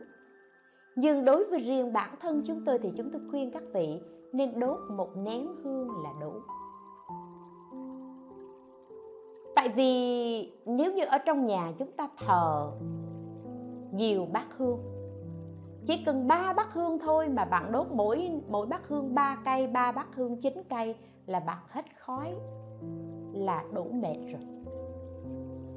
[0.96, 4.60] Nhưng đối với riêng bản thân chúng tôi thì chúng tôi khuyên các vị nên
[4.60, 6.34] đốt một nén hương là đủ.
[9.56, 12.72] Tại vì nếu như ở trong nhà chúng ta thờ
[13.96, 14.80] nhiều bát hương.
[15.88, 19.68] Chỉ cần ba bát hương thôi mà bạn đốt mỗi mỗi bát hương ba cây,
[19.68, 22.36] ba bát hương chín cây là bạn hết khói,
[23.34, 24.42] là đủ mệt rồi.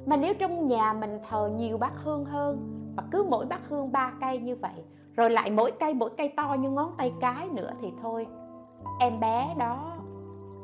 [0.05, 3.91] Mà nếu trong nhà mình thờ nhiều bát hương hơn và cứ mỗi bát hương
[3.91, 4.83] ba cây như vậy,
[5.15, 8.27] rồi lại mỗi cây mỗi cây to như ngón tay cái nữa thì thôi,
[8.99, 9.97] em bé đó,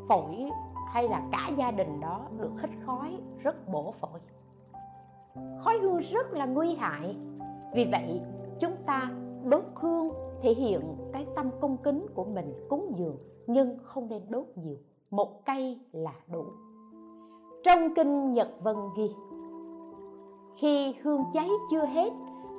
[0.08, 0.49] phổi
[0.93, 4.20] hay là cả gia đình đó được hít khói, rất bổ phổi.
[5.64, 7.16] Khói hương rất là nguy hại
[7.76, 8.21] vì vậy,
[8.59, 9.11] chúng ta
[9.45, 10.09] đốt hương
[10.41, 10.82] thể hiện
[11.13, 13.17] cái tâm cung kính của mình cúng dường,
[13.47, 14.78] nhưng không nên đốt nhiều
[15.09, 16.45] một cây là đủ
[17.65, 19.11] trong kinh nhật vân ghi,
[20.55, 22.09] khi hương cháy chưa hết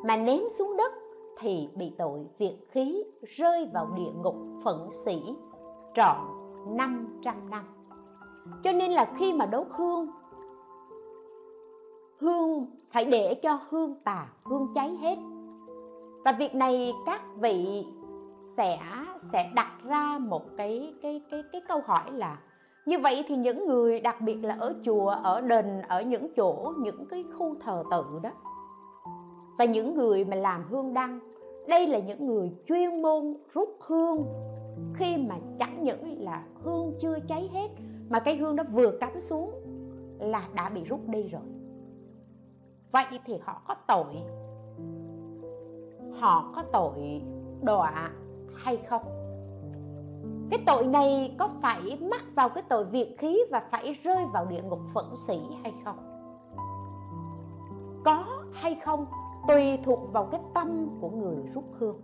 [0.04, 0.92] mà ném xuống đất
[1.38, 3.04] thì bị tội việc khí
[3.36, 5.22] rơi vào địa ngục phận sĩ
[5.94, 6.16] trọn
[6.66, 7.64] 500 năm.
[8.62, 10.06] Cho nên là khi mà đốt hương
[12.20, 15.16] Hương phải để cho hương tà, hương cháy hết.
[16.24, 17.86] Và việc này các vị
[18.56, 18.78] sẽ
[19.32, 22.38] sẽ đặt ra một cái cái cái cái câu hỏi là
[22.86, 26.72] như vậy thì những người đặc biệt là ở chùa, ở đền, ở những chỗ,
[26.78, 28.30] những cái khu thờ tự đó
[29.58, 31.20] và những người mà làm hương đăng
[31.68, 34.24] đây là những người chuyên môn rút hương.
[34.94, 37.68] Khi mà chẳng những là hương chưa cháy hết
[38.08, 39.50] mà cái hương đó vừa cắm xuống
[40.20, 41.42] là đã bị rút đi rồi
[43.10, 44.14] vậy thì họ có tội.
[46.20, 47.22] Họ có tội
[47.62, 48.10] đọa
[48.54, 49.02] hay không?
[50.50, 54.46] Cái tội này có phải mắc vào cái tội việt khí và phải rơi vào
[54.46, 55.96] địa ngục phẫn sĩ hay không?
[58.04, 59.06] Có hay không
[59.48, 62.00] tùy thuộc vào cái tâm của người rút hương.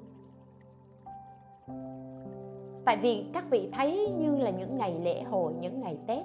[2.84, 6.24] Tại vì các vị thấy như là những ngày lễ hội, những ngày tết,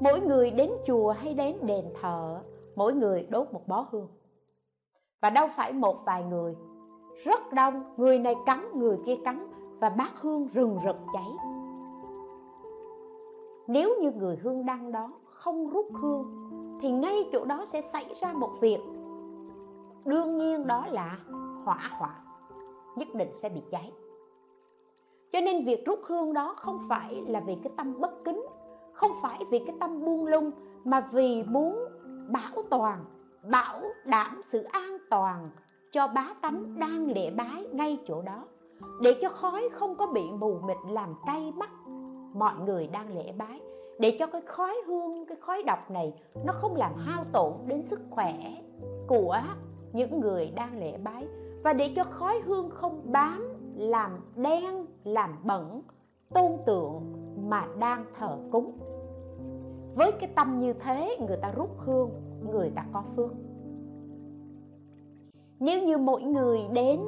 [0.00, 2.40] mỗi người đến chùa hay đến đền thờ
[2.76, 4.08] mỗi người đốt một bó hương.
[5.20, 6.56] Và đâu phải một vài người.
[7.24, 9.46] Rất đông, người này cắn người kia cắn
[9.80, 11.28] và bát hương rừng rực cháy.
[13.66, 16.24] Nếu như người hương đăng đó không rút hương,
[16.80, 18.80] thì ngay chỗ đó sẽ xảy ra một việc.
[20.04, 21.18] Đương nhiên đó là
[21.64, 22.22] hỏa hoạn
[22.96, 23.92] nhất định sẽ bị cháy.
[25.32, 28.46] Cho nên việc rút hương đó không phải là vì cái tâm bất kính,
[28.92, 30.50] không phải vì cái tâm buông lung,
[30.84, 31.78] mà vì muốn
[32.28, 33.04] bảo toàn,
[33.50, 35.50] bảo đảm sự an toàn
[35.92, 38.44] cho bá tánh đang lễ bái ngay chỗ đó.
[39.00, 41.70] Để cho khói không có bị mù mịt làm cay mắt,
[42.34, 43.60] mọi người đang lễ bái.
[43.98, 46.14] Để cho cái khói hương, cái khói độc này
[46.44, 48.34] nó không làm hao tổn đến sức khỏe
[49.08, 49.38] của
[49.92, 51.28] những người đang lễ bái.
[51.64, 55.82] Và để cho khói hương không bám, làm đen, làm bẩn
[56.34, 57.12] tôn tượng
[57.48, 58.78] mà đang thờ cúng
[59.94, 62.10] với cái tâm như thế, người ta rút hương,
[62.50, 63.30] người ta có phước.
[65.58, 67.00] Nếu như mỗi người đến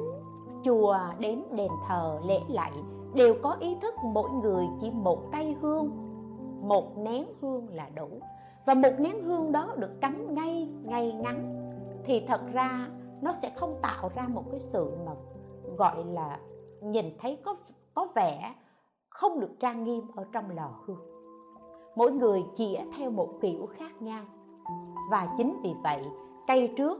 [0.63, 2.71] chùa, đến đền thờ, lễ lạy,
[3.13, 5.91] đều có ý thức mỗi người chỉ một cây hương,
[6.61, 8.09] một nén hương là đủ.
[8.65, 11.61] Và một nén hương đó được cắm ngay ngay ngắn,
[12.05, 12.87] thì thật ra
[13.21, 15.11] nó sẽ không tạo ra một cái sự mà
[15.77, 16.39] gọi là
[16.81, 17.55] nhìn thấy có
[17.93, 18.55] có vẻ
[19.09, 21.14] không được trang nghiêm ở trong lò hương
[21.95, 24.23] mỗi người chĩa theo một kiểu khác nhau.
[25.11, 26.03] Và chính vì vậy
[26.47, 26.97] cây trước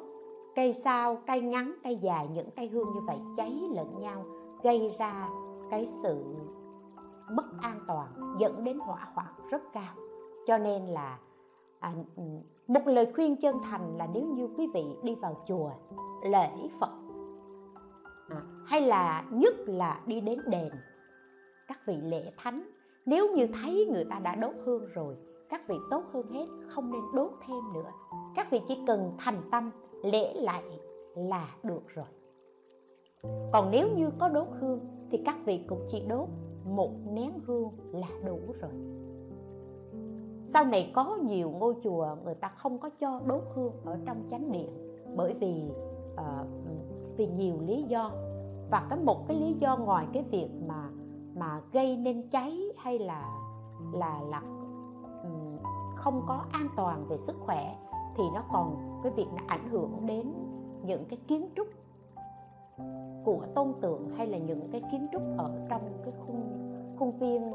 [0.55, 4.25] cây sau cây ngắn cây dài những cây hương như vậy cháy lẫn nhau
[4.63, 5.29] gây ra
[5.69, 6.23] cái sự
[7.31, 9.95] mất an toàn dẫn đến hỏa hoạn rất cao.
[10.47, 11.19] Cho nên là
[11.79, 11.93] à,
[12.67, 15.71] một lời khuyên chân thành là nếu như quý vị đi vào chùa
[16.23, 16.91] lễ phật
[18.29, 20.69] à, hay là nhất là đi đến đền
[21.67, 22.74] các vị lễ thánh
[23.05, 25.15] nếu như thấy người ta đã đốt hương rồi
[25.49, 27.91] các vị tốt hơn hết không nên đốt thêm nữa.
[28.35, 29.71] Các vị chỉ cần thành tâm
[30.03, 30.63] lễ lại
[31.15, 32.05] là được rồi.
[33.53, 34.79] Còn nếu như có đốt hương
[35.11, 36.29] thì các vị cũng chỉ đốt
[36.65, 38.71] một nén hương là đủ rồi.
[40.43, 44.27] Sau này có nhiều ngôi chùa người ta không có cho đốt hương ở trong
[44.31, 44.69] chánh điện
[45.15, 45.63] bởi vì
[46.13, 46.47] uh,
[47.17, 48.11] vì nhiều lý do.
[48.71, 50.89] Và cái một cái lý do ngoài cái việc mà
[51.35, 53.39] mà gây nên cháy hay là
[53.93, 54.41] là là
[55.95, 57.75] không có an toàn về sức khỏe
[58.15, 60.33] thì nó còn, cái việc nó ảnh hưởng đến
[60.83, 61.67] những cái kiến trúc
[63.25, 66.41] của tôn tượng hay là những cái kiến trúc ở trong cái khung,
[66.99, 67.51] khuôn viên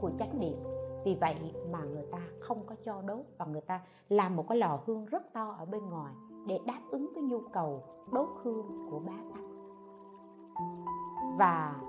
[0.00, 0.56] của chánh điện.
[1.04, 1.34] Vì vậy
[1.72, 5.04] mà người ta không có cho đốt và người ta làm một cái lò hương
[5.04, 6.14] rất to ở bên ngoài
[6.46, 9.50] để đáp ứng cái nhu cầu đốt hương của bá tánh.
[11.38, 11.80] Và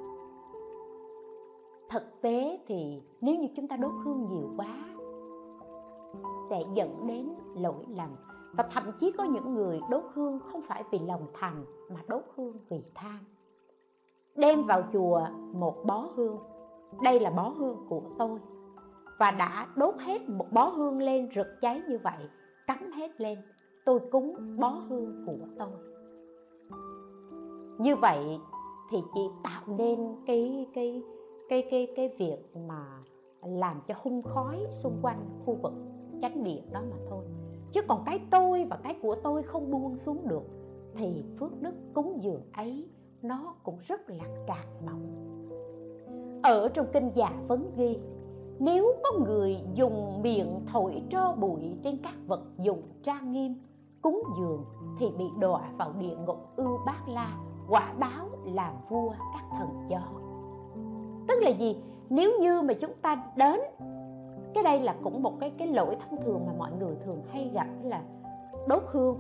[1.91, 4.75] thực tế thì nếu như chúng ta đốt hương nhiều quá,
[6.49, 8.09] sẽ dẫn đến lỗi lầm.
[8.53, 12.23] Và thậm chí có những người đốt hương không phải vì lòng thành, mà đốt
[12.35, 13.19] hương vì tham.
[14.35, 15.21] Đem vào chùa
[15.53, 16.37] một bó hương.
[17.03, 18.39] Đây là bó hương của tôi.
[19.19, 22.29] Và đã đốt hết một bó hương lên rực cháy như vậy,
[22.67, 23.39] cắm hết lên,
[23.85, 25.71] tôi cúng bó hương của tôi.
[27.79, 28.39] Như vậy
[28.91, 31.03] thì chỉ tạo nên cái cái
[31.51, 32.37] cái cái cái việc
[32.67, 33.03] mà
[33.43, 35.73] làm cho hung khói xung quanh khu vực
[36.21, 37.25] chánh điện đó mà thôi.
[37.71, 40.43] Chứ còn cái tôi và cái của tôi không buông xuống được,
[40.93, 42.89] thì phước đức cúng dường ấy
[43.21, 45.07] nó cũng rất là cạn mỏng
[46.43, 47.99] ở trong kinh giả vấn ghi,
[48.59, 53.55] nếu có người dùng miệng thổi tro bụi trên các vật dụng trang nghiêm,
[54.01, 54.65] cúng dường
[54.99, 57.37] thì bị đọa vào địa ngục ưu bát la,
[57.69, 60.30] quả báo làm vua các thần gió
[61.27, 61.77] tức là gì?
[62.09, 63.59] Nếu như mà chúng ta đến,
[64.53, 67.51] cái đây là cũng một cái cái lỗi thông thường mà mọi người thường hay
[67.53, 68.01] gặp là
[68.67, 69.17] đốt hương.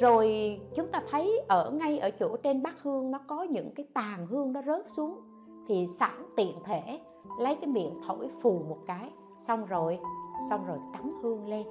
[0.00, 3.86] Rồi chúng ta thấy ở, ngay ở chỗ trên bát hương nó có những cái
[3.94, 5.20] tàn hương nó rớt xuống,
[5.68, 7.00] thì sẵn tiện thể
[7.38, 9.98] lấy cái miệng thổi phù một cái, xong rồi
[10.50, 11.66] xong rồi cắm hương lên.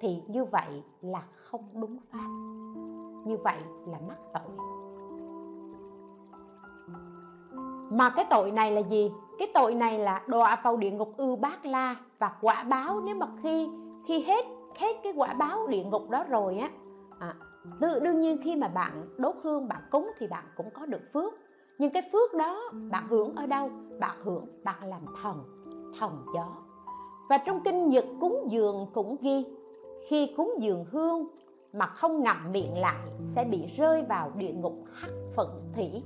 [0.00, 2.28] Thì như vậy là không đúng pháp.
[3.24, 4.66] Như vậy là mắc tội.
[7.90, 9.12] Mà cái tội này là gì?
[9.38, 13.00] Cái tội này là đọa vào địa ngục ưu bát la và quả báo.
[13.00, 13.68] Nếu mà khi
[14.08, 14.44] khi hết
[14.78, 16.70] hết cái quả báo địa ngục đó rồi á
[17.18, 17.34] à,
[17.80, 21.34] đương nhiên khi mà bạn đốt hương bạn cúng thì bạn cũng có được phước.
[21.78, 23.70] Nhưng cái phước đó bạn hưởng ở đâu?
[24.00, 25.44] Bạn hưởng bạn làm thần
[25.98, 26.46] thần gió
[27.30, 29.44] và trong kinh nhật cúng dường cũng ghi
[30.08, 31.26] khi cúng dường hương
[31.72, 36.02] mà không ngậm miệng lại sẽ bị rơi vào địa ngục hắc phận thủy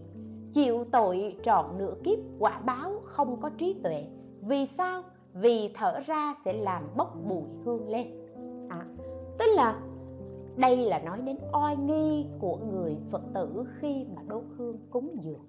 [0.54, 4.04] chịu tội trọn nửa kiếp quả báo không có trí tuệ.
[4.40, 5.02] Vì sao?
[5.32, 8.06] Vì thở ra sẽ làm bốc bụi hương lên.
[8.68, 8.86] À,
[9.38, 9.80] tức là
[10.56, 15.16] đây là nói đến oai nghi của người phật tử khi mà đốt hương cúng
[15.20, 15.48] dường.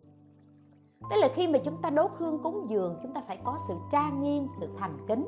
[1.09, 3.73] Tức là khi mà chúng ta đốt hương cúng dường chúng ta phải có sự
[3.91, 5.25] trang nghiêm sự thành kính.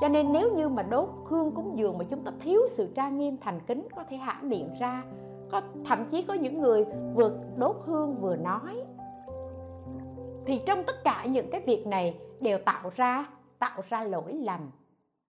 [0.00, 3.18] Cho nên nếu như mà đốt hương cúng dường mà chúng ta thiếu sự trang
[3.18, 5.04] nghiêm thành kính có thể hãm miệng ra.
[5.50, 6.84] Có thậm chí có những người
[7.14, 8.84] vừa đốt hương vừa nói
[10.50, 13.28] thì trong tất cả những cái việc này đều tạo ra
[13.58, 14.60] tạo ra lỗi lầm.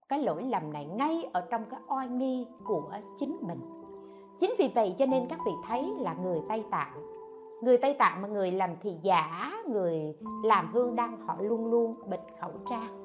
[0.08, 3.60] Cái lỗi lầm này ngay ở trong cái oai nghi của chính mình.
[4.40, 6.92] Chính vì vậy cho nên các vị thấy là người tây tạng,
[7.62, 11.94] người tây tạng mà người làm thị giả, người làm hương đăng, họ luôn luôn
[12.10, 13.02] bịt khẩu trang.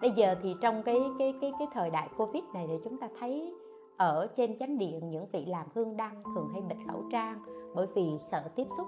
[0.00, 3.08] Bây giờ thì trong cái cái cái cái thời đại covid này thì chúng ta
[3.20, 3.54] thấy
[3.96, 7.42] ở trên chánh điện những vị làm hương đăng thường hay bịt khẩu trang
[7.74, 8.86] bởi vì sợ tiếp xúc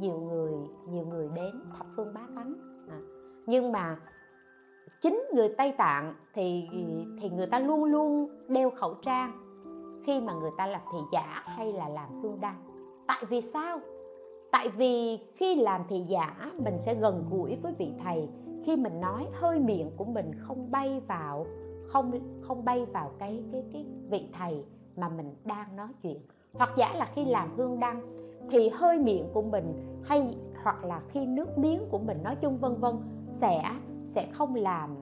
[0.00, 0.52] nhiều người
[0.88, 2.54] nhiều người đến thập phương bá tánh
[2.88, 3.00] à.
[3.46, 3.96] nhưng mà
[5.00, 6.68] chính người tây tạng thì
[7.20, 9.40] thì người ta luôn luôn đeo khẩu trang
[10.06, 12.74] khi mà người ta làm thị giả hay là làm hương đăng
[13.06, 13.80] tại vì sao?
[14.52, 18.28] Tại vì khi làm thị giả, mình sẽ gần gũi với vị thầy.
[18.64, 21.46] Khi mình nói, hơi miệng của mình không bay vào,
[21.86, 24.64] không không bay vào cái cái cái vị thầy
[24.96, 26.18] mà mình đang nói chuyện.
[26.52, 28.00] Hoặc giả là khi làm hương đăng
[28.50, 32.56] thì hơi miệng của mình hay hoặc là khi nước miếng của mình nói chung
[32.56, 32.96] vân vân
[33.28, 33.62] sẽ
[34.04, 34.96] sẽ không làm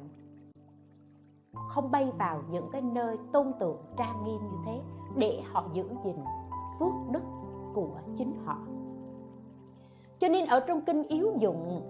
[1.68, 4.80] không bay vào những cái nơi tôn tượng trang nghiêm như thế
[5.16, 6.16] để họ giữ gìn
[6.78, 7.22] phước đức
[7.74, 8.58] của chính họ.
[10.18, 11.82] Cho nên ở trong kinh yếu dụng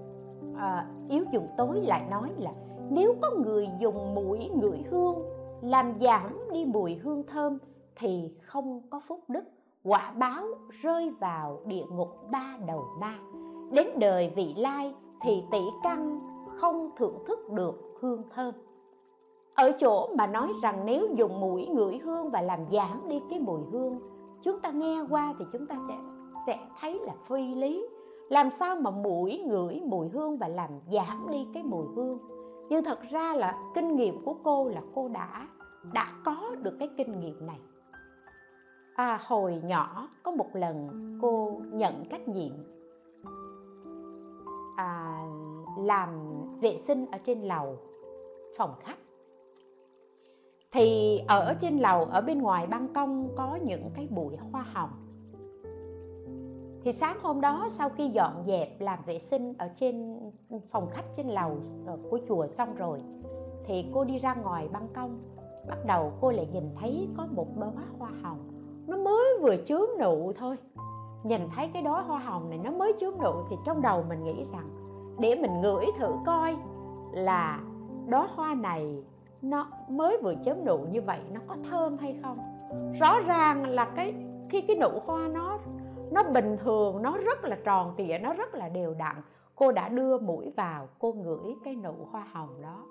[0.57, 2.53] à, yếu dụng tối lại nói là
[2.91, 5.19] nếu có người dùng mũi ngửi hương
[5.63, 7.59] làm giảm đi mùi hương thơm
[7.97, 9.45] thì không có phúc đức
[9.85, 10.45] quả báo
[10.83, 13.15] rơi vào địa ngục ba đầu ma.
[13.71, 16.21] Đến đời vị lai thì tỷ căn
[16.57, 18.55] không thưởng thức được hương thơm.
[19.55, 23.41] Ở chỗ mà nói rằng nếu dùng mũi ngửi hương và làm giảm đi cái
[23.41, 24.01] mùi hương,
[24.43, 25.95] chúng ta nghe qua thì chúng ta sẽ
[26.47, 27.87] sẽ thấy là phi lý.
[28.29, 32.19] Làm sao mà mũi ngửi mùi hương và làm giảm đi cái mùi hương?
[32.69, 35.49] Nhưng thật ra là kinh nghiệm của cô là cô đã
[35.93, 37.59] đã có được cái kinh nghiệm này
[38.95, 40.89] à, hồi nhỏ có một lần
[41.23, 42.53] cô nhận trách nhiệm.
[44.77, 45.23] À,
[45.79, 46.11] làm
[46.61, 47.77] vệ sinh ở trên lầu
[48.57, 48.99] phòng khách.
[50.73, 54.91] Thì ở trên lầu ở bên ngoài ban công có những cái bụi hoa hồng.
[56.85, 60.19] Thì sáng hôm đó sau khi dọn dẹp làm vệ sinh ở trên
[60.71, 61.57] phòng khách trên lầu
[62.11, 63.03] của chùa xong rồi
[63.65, 65.21] thì cô đi ra ngoài ban công.
[65.69, 68.52] Bắt đầu cô lại nhìn thấy có một đóa hoa hồng
[68.93, 70.57] nó mới vừa chớm nụ thôi.
[71.25, 74.25] Nhìn thấy cái đóa hoa hồng này nó mới chớm nụ thì trong đầu mình
[74.25, 74.69] nghĩ rằng,
[75.19, 76.57] để mình ngửi thử coi
[77.13, 77.61] là
[78.07, 79.05] đóa hoa này
[79.43, 82.39] nó mới vừa chớm nụ như vậy nó có thơm hay không.
[83.01, 84.15] Rõ ràng là cái,
[84.51, 85.59] khi cái nụ hoa nó
[86.11, 89.17] nó bình thường, nó rất là tròn trịa, nó rất là đều đặn,
[89.57, 92.83] cô đã đưa mũi vào, cô ngửi cái nụ hoa hồng đó.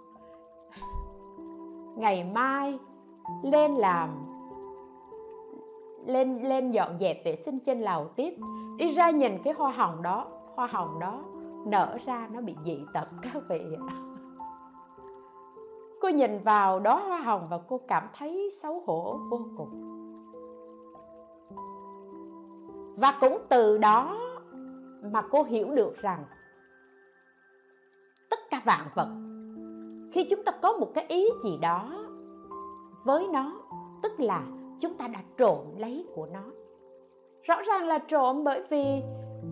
[1.95, 2.79] Ngày mai
[3.43, 4.30] lên làm
[6.05, 8.33] lên lên dọn dẹp vệ sinh trên lầu tiếp.
[8.77, 11.23] Đi ra nhìn cái hoa hồng đó, hoa hồng đó
[11.65, 13.61] nở ra, nó bị dị tật các vị
[16.01, 19.69] cô nhìn vào đó hoa hồng và cô cảm thấy xấu hổ vô cùng.
[22.97, 24.17] Và cũng từ đó
[25.11, 26.25] mà cô hiểu được rằng
[28.29, 29.07] tất cả vạn vật,
[30.13, 32.05] khi chúng ta có một cái ý gì đó
[33.03, 33.53] với nó,
[34.03, 34.43] tức là
[34.81, 36.43] chúng ta đã trộm lấy của nó.
[37.43, 39.01] Rõ ràng là trộm bởi vì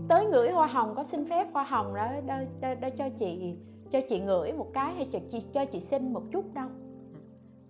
[0.10, 3.56] tới ngửi hoa hồng có xin phép hoa hồng đó, đó, đó, đó cho chị
[3.92, 6.68] cho chị ngửi một cái hay cho chị cho chị xin một chút đâu.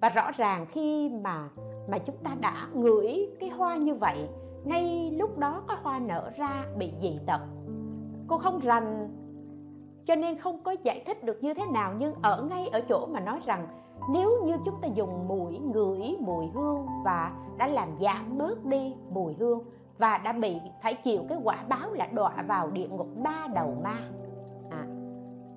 [0.02, 1.50] Và rõ ràng khi mà
[1.90, 4.30] mà chúng ta đã ngửi cái hoa như vậy
[4.64, 7.42] ngay lúc đó có hoa nở ra bị dị tật.
[8.28, 9.10] Cô không rành
[10.06, 13.06] cho nên không có giải thích được như thế nào nhưng ở ngay ở chỗ
[13.06, 13.68] mà nói rằng
[14.10, 18.96] nếu như chúng ta dùng mũi ngửi mùi hương và đã làm giảm bớt đi
[19.10, 19.64] mùi hương
[19.98, 23.76] và đã bị phải chịu cái quả báo là đọa vào địa ngục ba đầu
[23.84, 23.98] ma.
[24.70, 24.88] À,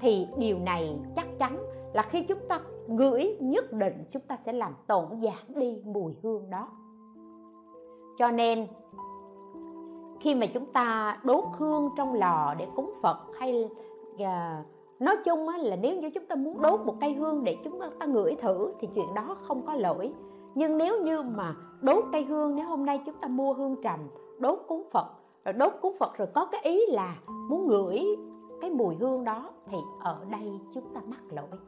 [0.00, 1.58] thì điều này chắc chắn
[1.92, 6.16] là khi chúng ta ngửi nhất định chúng ta sẽ làm tổn giảm đi mùi
[6.22, 6.68] hương đó.
[8.18, 8.66] Cho nên
[10.20, 13.68] khi mà chúng ta đốt hương trong lò để cúng phật hay
[14.14, 14.66] uh,
[15.02, 18.06] nói chung là nếu như chúng ta muốn đốt một cây hương để chúng ta
[18.06, 20.12] ngửi thử thì chuyện đó không có lỗi.
[20.54, 24.00] Nhưng nếu như mà đốt cây hương, nếu hôm nay chúng ta mua hương trầm,
[24.38, 25.06] đốt cúng phật,
[25.44, 27.16] rồi đốt cúng phật rồi có cái ý là
[27.48, 28.00] muốn ngửi
[28.60, 31.58] cái mùi hương đó thì ở đây chúng ta mắc lỗi.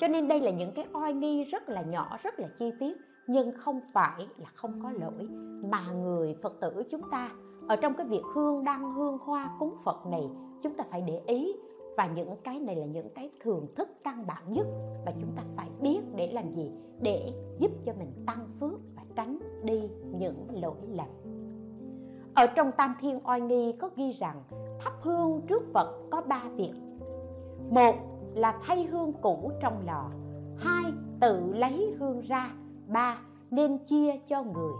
[0.00, 2.96] Cho nên đây là những cái oai nghi rất là nhỏ, rất là chi tiết,
[3.26, 5.28] nhưng không phải là không có lỗi.
[5.70, 7.30] Mà người phật tử chúng ta,
[7.68, 10.30] ở trong cái việc hương đăng, hương hoa cúng phật này,
[10.62, 11.56] chúng ta phải để ý
[11.98, 14.66] và những cái này là những cái thường thức căn bản nhất
[15.06, 16.72] mà chúng ta phải biết để làm gì?
[17.00, 21.06] Để giúp cho mình tăng phước và tránh đi những lỗi lầm.
[22.34, 24.42] Ở trong tam thiên oai nghi có ghi rằng
[24.80, 26.72] thắp hương trước phật có ba việc.
[27.70, 27.94] Một
[28.34, 30.10] là thay hương cũ trong lò.
[30.58, 32.50] Hai, tự lấy hương ra.
[32.86, 33.18] Ba,
[33.50, 34.72] nên chia cho người.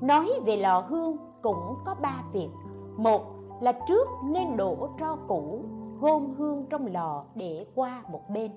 [0.00, 2.50] Nói về lò hương cũng có ba việc.
[2.96, 3.22] Một
[3.60, 5.64] là trước nên đổ tro cũ
[6.00, 8.50] gom hương trong lò để qua một bên.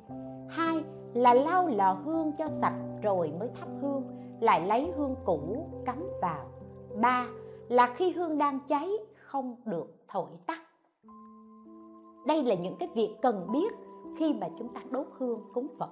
[0.50, 0.84] Hai
[1.14, 4.04] là lau lò hương cho sạch rồi mới thắp hương,
[4.40, 6.46] lại lấy hương cũ cắm vào.
[7.02, 7.26] Ba
[7.70, 10.62] là khi hương đang cháy không được thổi tắt.
[12.28, 13.74] Đây là những cái việc cần biết
[14.18, 15.90] khi mà chúng ta đốt hương cúng phật.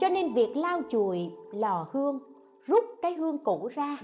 [0.00, 2.18] Cho nên việc lau chùi lò hương,
[2.64, 3.96] rút cái hương cũ ra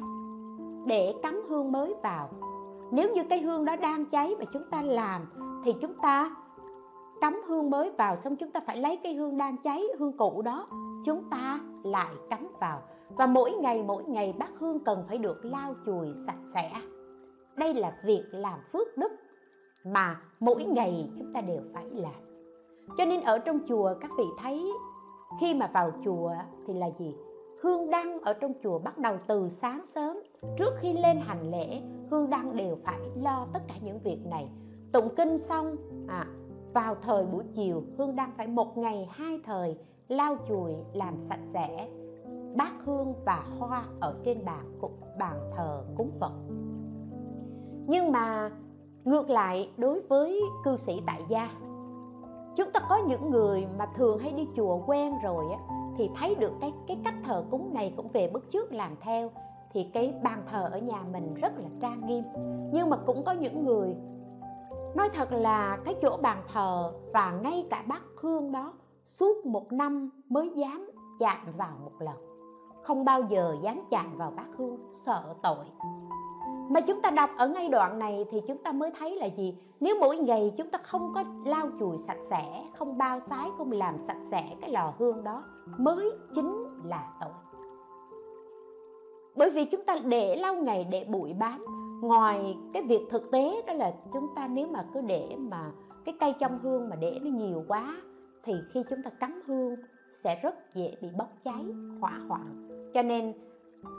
[0.87, 2.29] để cắm hương mới vào.
[2.93, 5.23] Nếu như cái hương đó đang cháy mà chúng ta làm
[5.65, 6.37] thì chúng ta
[7.21, 10.43] cắm hương mới vào, xong chúng ta phải lấy cái hương đang cháy, hương cũ
[10.43, 10.67] đó,
[11.05, 12.83] chúng ta lại cắm vào.
[13.09, 16.71] Và mỗi ngày mỗi ngày bát hương cần phải được lau chùi sạch sẽ.
[17.57, 19.13] Đây là việc làm phước đức
[19.85, 22.13] mà mỗi ngày chúng ta đều phải làm.
[22.99, 24.73] Cho nên ở trong chùa, các vị thấy
[25.41, 26.35] khi mà vào chùa
[26.67, 27.17] thì là gì?
[27.63, 30.17] Hương đăng ở trong chùa bắt đầu từ sáng sớm.
[30.59, 31.81] Trước khi lên hành lễ,
[32.11, 34.49] hương đăng đều phải lo tất cả những việc này
[34.93, 35.77] tụng kinh xong
[36.09, 36.27] à,
[36.73, 39.79] vào thời buổi chiều hương đang phải một ngày hai thời
[40.09, 41.89] lau chùi làm sạch sẽ
[42.57, 44.73] bát hương và hoa ở trên bàn
[45.19, 46.33] bàn thờ cúng phật.
[47.87, 48.51] Nhưng mà
[49.05, 51.51] ngược lại đối với cư sĩ tại gia
[52.57, 55.59] chúng ta có những người mà thường hay đi chùa quen rồi á
[55.97, 59.31] thì thấy được cái cái cách thờ cúng này cũng về bước trước làm theo
[59.73, 62.25] thì cái bàn thờ ở nhà mình rất là trang nghiêm.
[62.73, 63.95] Nhưng mà cũng có những người
[64.95, 68.73] nói thật là cái chỗ bàn thờ và ngay cả bát hương đó,
[69.07, 72.17] suốt một năm mới dám chạm vào một lần.
[72.83, 75.67] Không bao giờ dám chạm vào bát hương, sợ tội.
[76.71, 79.59] Mà chúng ta đọc ở ngay đoạn này thì chúng ta mới thấy là gì?
[79.81, 83.73] Nếu mỗi ngày chúng ta không có lau chùi sạch sẽ, không bao sái, không
[83.73, 85.45] làm sạch sẽ cái lò hương đó,
[85.79, 87.33] mới chính là tội.
[89.37, 91.65] Bởi vì chúng ta để lâu ngày để bụi bám
[92.01, 95.73] ngoài cái việc thực tế đó là chúng ta nếu mà cứ để mà
[96.05, 97.97] cái cây trong hương mà để nó nhiều quá
[98.45, 99.77] thì khi chúng ta cắm hương
[100.23, 101.65] sẽ rất dễ bị bốc cháy
[102.01, 102.69] hỏa hoạn.
[102.95, 103.33] Cho nên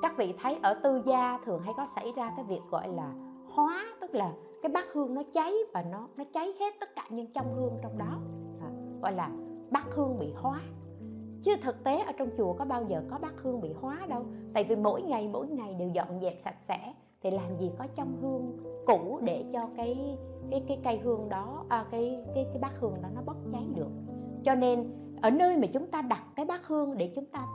[0.01, 3.13] các vị thấy ở tư gia thường hay có xảy ra cái việc gọi là
[3.49, 4.33] hóa tức là
[4.63, 7.73] cái bát hương nó cháy và nó nó cháy hết tất cả những trong hương
[7.83, 8.19] trong đó.
[8.61, 8.69] À,
[9.01, 9.29] gọi là
[9.71, 10.61] bát hương bị hóa.
[11.41, 14.25] Chứ thực tế ở trong chùa có bao giờ có bát hương bị hóa đâu.
[14.53, 16.93] Tại vì mỗi ngày mỗi ngày đều dọn dẹp sạch sẽ
[17.24, 20.17] thì làm gì có trong hương cũ để cho cái
[20.51, 23.67] cái cái cây hương đó à, cái cái cái bát hương đó nó bốc cháy
[23.76, 23.91] được.
[24.43, 24.91] Cho nên
[25.22, 27.47] ở nơi mà chúng ta đặt cái bát hương để chúng ta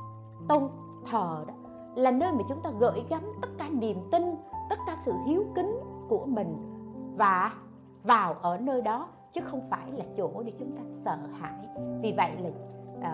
[0.49, 0.62] tôn
[1.11, 1.55] thờ đó
[1.97, 4.23] là nơi mà chúng ta gửi gắm tất cả niềm tin
[4.71, 6.57] tất cả sự hiếu kính của mình
[7.17, 7.55] và
[8.03, 11.67] vào ở nơi đó chứ không phải là chỗ để chúng ta sợ hãi.
[12.03, 12.51] Vì vậy là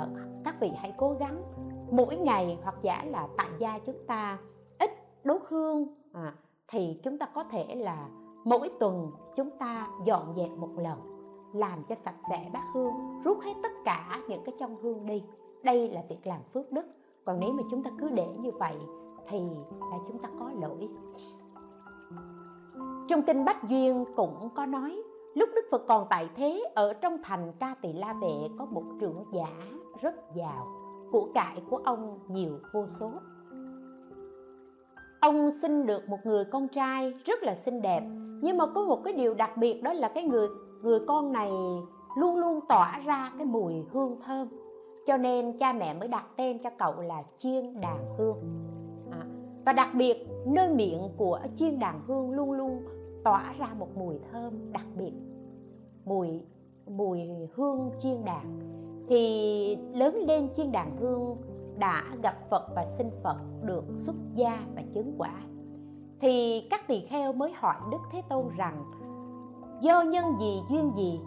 [0.03, 1.43] uh, các vị hãy cố gắng
[1.91, 4.39] mỗi ngày hoặc giả là tại gia chúng ta
[4.79, 4.91] ít
[5.25, 6.35] đốt hương à,
[6.69, 8.09] thì chúng ta có thể là
[8.45, 10.99] mỗi tuần chúng ta dọn dẹp một lần
[11.53, 15.25] làm cho sạch sẽ bát hương rút hết tất cả những cái trong hương đi.
[15.63, 16.87] Đây là việc làm phước đức.
[17.25, 18.77] Còn nếu mà chúng ta cứ để như vậy
[19.29, 19.41] thì
[19.91, 20.89] là chúng ta có lỗi.
[23.09, 25.03] Trong kinh bách duyên cũng có nói
[25.35, 28.85] lúc đức phật còn tại thế ở trong thành ca tỳ la vệ có một
[29.01, 29.47] trưởng giả
[30.01, 30.67] rất giàu
[31.13, 33.13] của cải của ông nhiều vô số
[35.23, 38.03] ông sinh được một người con trai rất là xinh đẹp.
[38.43, 40.49] Nhưng mà có một cái điều đặc biệt đó là cái người
[40.83, 41.51] người con này
[42.17, 44.49] luôn luôn tỏa ra cái mùi hương thơm.
[45.07, 48.37] Cho nên cha mẹ mới đặt tên cho cậu là chiên đàn hương.
[49.11, 49.27] À,
[49.67, 52.83] và đặc biệt nơi miệng của chiên đàn hương luôn luôn
[53.25, 55.13] tỏa ra một mùi thơm đặc biệt.
[56.05, 56.41] Mùi
[56.87, 57.21] mùi
[57.55, 58.61] hương chiên đàn.
[59.09, 61.37] Thì lớn lên chiên đàn hương
[61.83, 65.35] đã gặp Phật và xin Phật được xuất gia và chứng quả.
[66.21, 68.85] Thì các tỳ kheo mới hỏi Đức Thế Tôn rằng
[69.81, 71.21] do nhân gì duyên gì?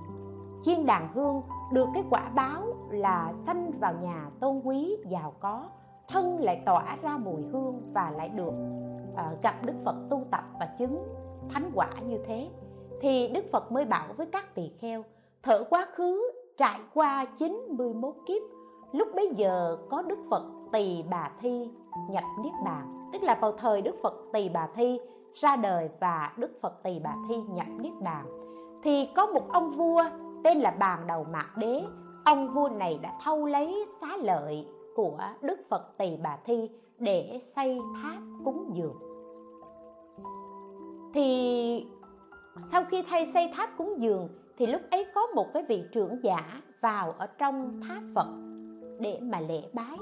[0.64, 1.42] Chiên đàn hương
[1.74, 5.70] được cái quả báo là sanh vào nhà tôn quý giàu có
[6.08, 8.54] thân lại tỏa ra mùi hương và lại được
[9.14, 11.08] uh, gặp Đức Phật tu tập và chứng
[11.50, 12.50] thánh quả như thế?
[13.02, 15.04] Thì Đức Phật mới bảo với các tỳ kheo
[15.44, 18.42] thở quá khứ trải qua 91 kiếp
[18.92, 21.70] lúc bấy giờ có Đức Phật Tỳ Bà Thi
[22.10, 25.00] nhập Niết Bàn, tức là vào thời Đức Phật Tỳ Bà Thi
[25.34, 28.26] ra đời và Đức Phật Tỳ Bà Thi nhập Niết Bàn,
[28.84, 30.04] thì có một ông vua
[30.44, 31.84] tên là Bàn Đầu Mạc Đế.
[32.26, 36.70] Ông vua này đã thâu lấy xá lợi của Đức Phật Tỳ Bà Thi
[37.00, 38.96] để xây tháp cúng dường.
[41.14, 41.88] Thì
[42.72, 46.24] sau khi thay xây tháp cúng dường, thì lúc ấy có một cái vị trưởng
[46.24, 48.28] giả vào ở trong tháp Phật
[49.00, 49.98] để mà lễ bái.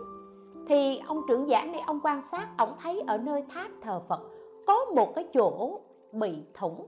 [0.67, 4.21] Thì ông trưởng giả này ông quan sát ông thấy ở nơi tháp thờ Phật
[4.67, 5.79] có một cái chỗ
[6.11, 6.87] bị thủng.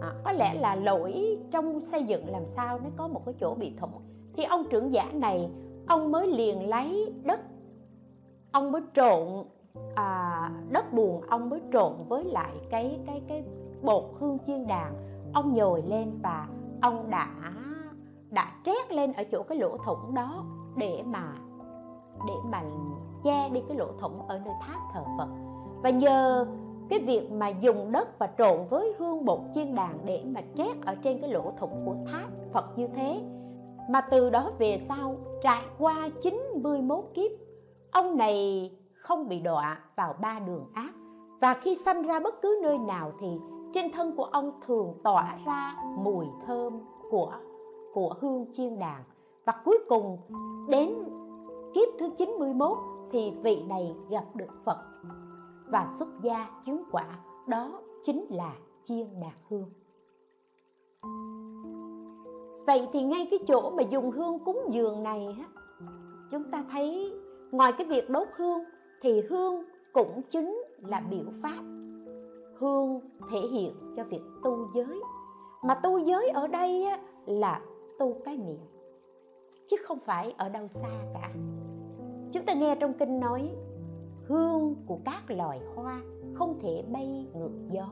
[0.00, 3.54] À, có lẽ là lỗi trong xây dựng làm sao nó có một cái chỗ
[3.54, 3.90] bị thủng.
[4.36, 5.50] Thì ông trưởng giả này
[5.86, 7.40] ông mới liền lấy đất
[8.52, 9.44] ông mới trộn
[9.94, 13.44] à, đất buồn ông mới trộn với lại cái cái cái
[13.82, 14.94] bột hương chiên đàn.
[15.34, 16.48] Ông nhồi lên và
[16.82, 17.30] ông đã
[18.30, 20.44] đã trét lên ở chỗ cái lỗ thủng đó
[20.76, 21.32] để mà
[22.26, 22.62] để mà
[23.24, 25.28] che đi cái lỗ thủng ở nơi tháp thờ Phật.
[25.82, 26.46] Và nhờ
[26.88, 30.86] cái việc mà dùng đất và trộn với hương bột chiên đàn để mà trét
[30.86, 33.22] ở trên cái lỗ thủng của tháp Phật như thế,
[33.88, 37.30] mà từ đó về sau trải qua 91 kiếp,
[37.92, 40.94] ông này không bị đọa vào ba đường ác.
[41.40, 43.38] Và khi sanh ra bất cứ nơi nào thì
[43.74, 47.32] trên thân của ông thường tỏa ra mùi thơm của
[47.94, 49.02] của hương chiên đàn
[49.46, 50.18] và cuối cùng,
[50.68, 50.94] đến
[51.74, 52.78] kiếp thứ 91
[53.12, 54.78] thì vị này gặp được Phật.
[55.66, 59.70] Và xuất gia chứng quả, đó chính là chiên đàn hương.
[62.66, 65.48] Vậy thì ngay cái chỗ mà dùng hương cúng dường này á,
[66.30, 67.12] chúng ta thấy
[67.52, 68.60] ngoài cái việc đốt hương,
[69.02, 71.62] thì hương cũng chính là biểu pháp
[72.64, 75.00] hương thể hiện cho việc tu giới.
[75.62, 76.86] Mà tu giới ở đây
[77.26, 77.60] là
[77.98, 78.73] tu cái miệng
[79.70, 81.30] chứ không phải ở đâu xa cả
[82.34, 83.50] chúng ta nghe trong kinh nói,
[84.26, 86.00] hương của các loài hoa
[86.34, 87.88] không thể bay ngược gió,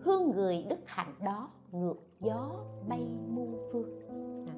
[0.00, 2.50] hương người đức hạnh đó ngược gió
[2.88, 3.88] bay muôn phương
[4.46, 4.54] à.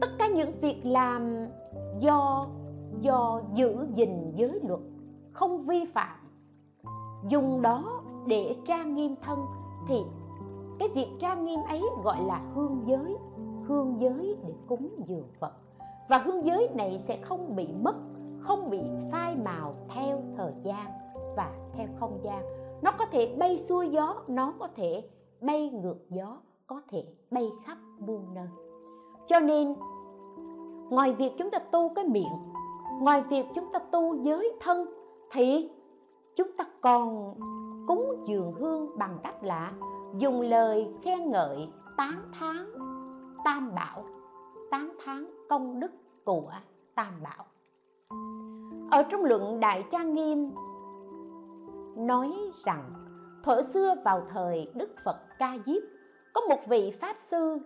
[0.00, 1.46] tất cả những việc làm
[2.00, 2.46] do
[3.00, 4.80] do giữ gìn giới luật,
[5.32, 6.18] không vi phạm,
[7.28, 9.38] dùng đó để trang nghiêm thân
[9.88, 9.96] thì
[10.78, 13.16] cái việc trang nghiêm ấy gọi là hương giới
[13.66, 15.52] hương giới để cúng dường phật
[16.08, 17.94] và hương giới này sẽ không bị mất,
[18.40, 18.80] không bị
[19.12, 20.86] phai màu theo thời gian
[21.36, 22.42] và theo không gian.
[22.82, 25.08] Nó có thể bay xuôi gió, nó có thể
[25.40, 28.48] bay ngược gió, có thể bay khắp muôn nơi.
[29.26, 29.74] Cho nên,
[30.90, 32.52] ngoài việc chúng ta tu cái miệng,
[33.00, 34.86] ngoài việc chúng ta tu giới thân,
[35.32, 35.70] thì
[36.36, 37.34] chúng ta còn
[37.86, 39.72] cúng dường hương bằng cách là
[40.18, 42.66] dùng lời khen ngợi, tán thán,
[43.44, 44.04] tam bảo
[44.70, 45.90] tán thán công đức
[46.24, 46.52] của
[46.94, 47.44] tam bảo.
[48.90, 50.50] Ở trong luận đại trang nghiêm,
[51.96, 52.32] nói
[52.64, 52.90] rằng,
[53.44, 55.82] thuở xưa vào thời đức phật ca diếp,
[56.34, 57.58] có một vị pháp sư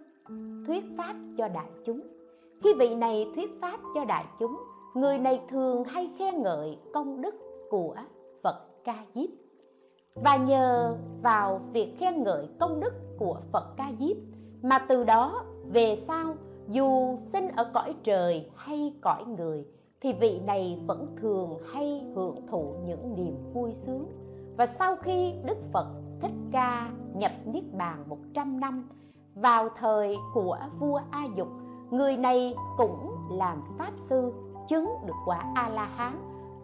[0.67, 2.01] thuyết pháp cho đại chúng.
[2.63, 4.63] Khi vị này thuyết pháp cho đại chúng,
[4.95, 7.35] người này thường hay khen ngợi công đức
[7.71, 7.95] của
[8.43, 9.31] phật ca diếp.
[10.15, 14.17] Và nhờ vào việc khen ngợi công đức của phật ca diếp
[14.63, 16.35] mà từ đó về sau
[16.71, 19.65] dù sinh ở cõi trời hay cõi người,
[20.01, 24.07] thì vị này vẫn thường hay hưởng thụ những niềm vui sướng
[24.57, 25.87] và sau khi Đức Phật
[26.21, 28.89] Thích Ca nhập Niết Bàn 100 năm,
[29.35, 31.49] vào thời của vua A Dục,
[31.91, 34.33] người này cũng làm pháp sư,
[34.69, 36.13] chứng được quả A La Hán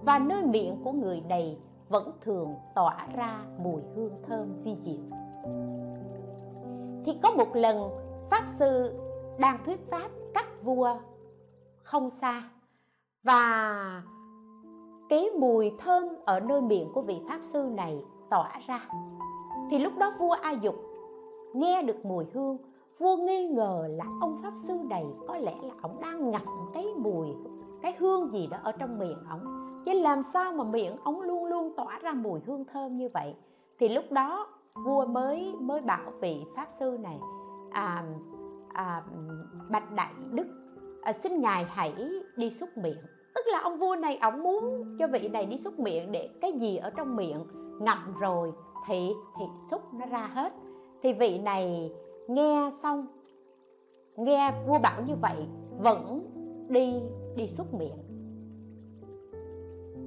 [0.02, 5.18] và nơi miệng của người này vẫn thường tỏa ra mùi hương thơm vi diệu.
[7.04, 7.90] Thì có một lần,
[8.30, 8.98] pháp sư
[9.38, 10.90] đang thuyết pháp cách vua
[11.82, 12.42] không xa.
[13.22, 14.02] Và
[15.08, 18.88] cái mùi thơm ở nơi miệng của vị pháp sư này tỏa ra.
[19.70, 20.74] Thì lúc đó vua a dục
[21.54, 22.58] nghe được mùi hương
[22.98, 26.86] vua nghi ngờ là ông pháp sư này có lẽ là ông đang ngậm cái
[26.96, 27.28] mùi
[27.82, 29.40] cái hương gì đó ở trong miệng ông.
[29.86, 33.34] Chứ làm sao mà miệng ông luôn luôn tỏa ra mùi hương thơm như vậy?
[33.78, 34.46] Thì lúc đó
[34.84, 37.20] vua mới mới bảo vị pháp sư này
[37.70, 38.04] à,
[38.76, 39.02] à,
[39.70, 40.46] bạch đại đức
[41.02, 41.94] à, xin ngài hãy
[42.36, 43.02] đi xúc miệng.
[43.34, 46.52] Tức là ông vua này ông muốn cho vị này đi xúc miệng để cái
[46.52, 47.46] gì ở trong miệng
[47.80, 48.52] ngậm rồi
[48.86, 50.52] thì thì xúc nó ra hết.
[51.02, 51.92] Thì vị này
[52.28, 53.06] nghe xong
[54.16, 55.46] nghe vua bảo như vậy
[55.78, 56.30] vẫn
[56.68, 56.94] đi
[57.36, 57.98] đi xúc miệng.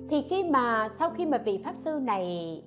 [0.10, 2.64] Thì khi mà sau khi mà vị pháp sư này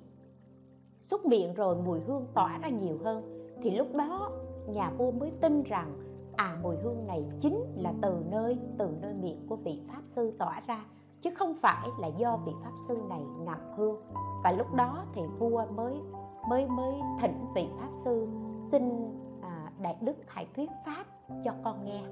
[0.99, 4.31] xúc miệng rồi mùi hương tỏa ra nhiều hơn thì lúc đó
[4.67, 5.93] nhà vua mới tin rằng
[6.35, 10.33] à mùi hương này chính là từ nơi từ nơi miệng của vị pháp sư
[10.39, 10.85] tỏa ra
[11.21, 14.01] chứ không phải là do vị pháp sư này ngậm hương.
[14.43, 15.95] Và lúc đó thì vua mới
[16.49, 18.27] mới mới thỉnh vị pháp sư
[18.71, 19.11] xin
[19.41, 21.05] à, đại đức hãy thuyết pháp
[21.45, 22.03] cho con nghe.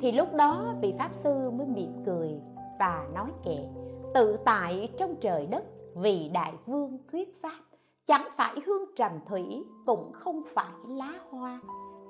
[0.00, 2.40] Thì lúc đó vị pháp sư mới mỉm cười
[2.78, 3.68] và nói kệ
[4.14, 7.65] tự tại trong trời đất vì đại vương thuyết pháp
[8.06, 11.60] chẳng phải hương trầm thủy, cũng không phải lá hoa.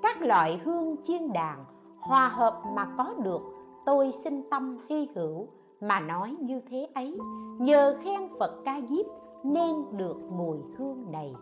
[0.03, 1.65] Các loại hương chiên đàn,
[1.99, 3.41] hòa hợp mà có được,
[3.85, 5.47] tôi sinh tâm hy hữu
[5.81, 7.17] mà nói như thế ấy.
[7.59, 9.05] Nhờ khen phật ca diếp
[9.43, 11.33] nên được mùi hương này.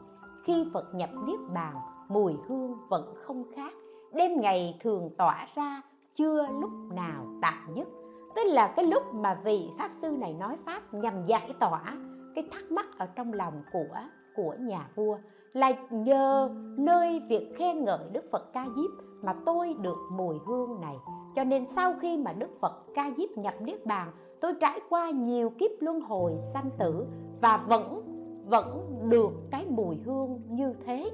[0.43, 1.75] Khi phật nhập niết bàn,
[2.09, 3.73] mùi hương vẫn không khác.
[4.13, 5.81] Đêm ngày thường tỏa ra,
[6.13, 7.87] chưa lúc nào tạm nhất.
[8.35, 11.95] Tức là cái lúc mà vị pháp sư này nói pháp nhằm giải tỏa
[12.35, 13.97] cái thắc mắc ở trong lòng của
[14.35, 15.17] của nhà vua
[15.53, 20.81] là nhờ nơi việc khen ngợi Đức Phật Ca Diếp mà tôi được mùi hương
[20.81, 20.95] này.
[21.35, 24.11] Cho nên sau khi mà Đức Phật Ca Diếp nhập Niết Bàn,
[24.41, 27.05] tôi trải qua nhiều kiếp luân hồi sanh tử
[27.41, 28.01] và vẫn
[28.45, 31.11] vẫn được cái mùi hương như thế.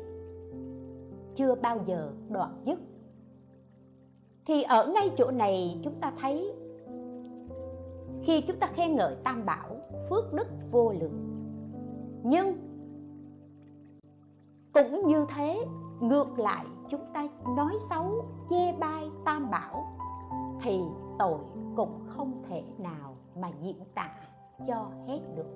[1.35, 2.79] Chưa bao giờ đoạn dứt.
[4.45, 6.53] Thì ở ngay chỗ này chúng ta thấy
[8.23, 9.75] khi chúng ta khen ngợi Tam Bảo,
[10.09, 11.27] phước đức vô lượng.
[12.23, 12.70] Nhưng
[14.73, 15.65] cũng như thế,
[15.99, 19.87] ngược lại, chúng ta nói xấu, chê bai tam bảo,
[20.61, 20.81] thì
[21.19, 21.39] tội
[21.75, 24.09] cũng không thể nào mà diễn tả
[24.67, 25.47] cho hết được.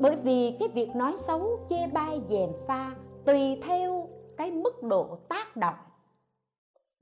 [0.00, 2.94] Bởi vì cái việc nói xấu, chê bai, dèm pha
[3.24, 5.74] tùy theo cái mức độ tác động.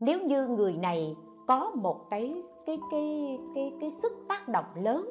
[0.00, 1.16] Nếu như người này
[1.48, 5.10] có một cái cái cái cái cái sức tác động lớn,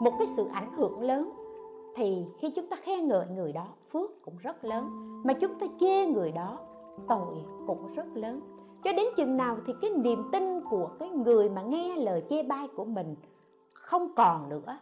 [0.00, 1.32] một cái sự ảnh hưởng lớn
[1.96, 4.90] thì khi chúng ta khen ngợi người đó, phước cũng rất lớn.
[5.24, 6.58] Mà chúng ta chê người đó,
[7.08, 7.36] tội
[7.66, 8.40] cũng rất lớn.
[8.84, 12.42] Cho đến chừng nào thì cái niềm tin của cái người mà nghe lời chê
[12.42, 13.16] bai của mình
[13.72, 14.78] không còn nữa.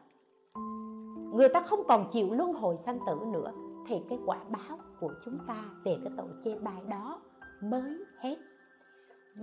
[1.32, 3.52] Người ta không còn chịu luân hồi sanh tử nữa.
[3.86, 7.20] Thì cái quả báo của chúng ta về cái tội chê bai đó
[7.62, 8.36] mới hết.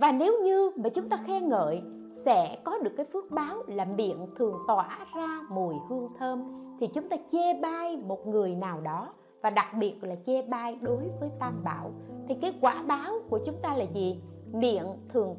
[0.00, 3.84] Và nếu như mà chúng ta khen ngợi, sẽ có được cái phước báo là
[3.84, 8.80] miệng thường tỏa ra mùi hương thơm thì chúng ta chê bai một người nào
[8.80, 9.12] đó,
[9.42, 11.90] và đặc biệt là chê bai đối với tam bảo,
[12.28, 14.22] thì cái quả báo của chúng ta là gì?
[14.52, 15.36] Miệng thường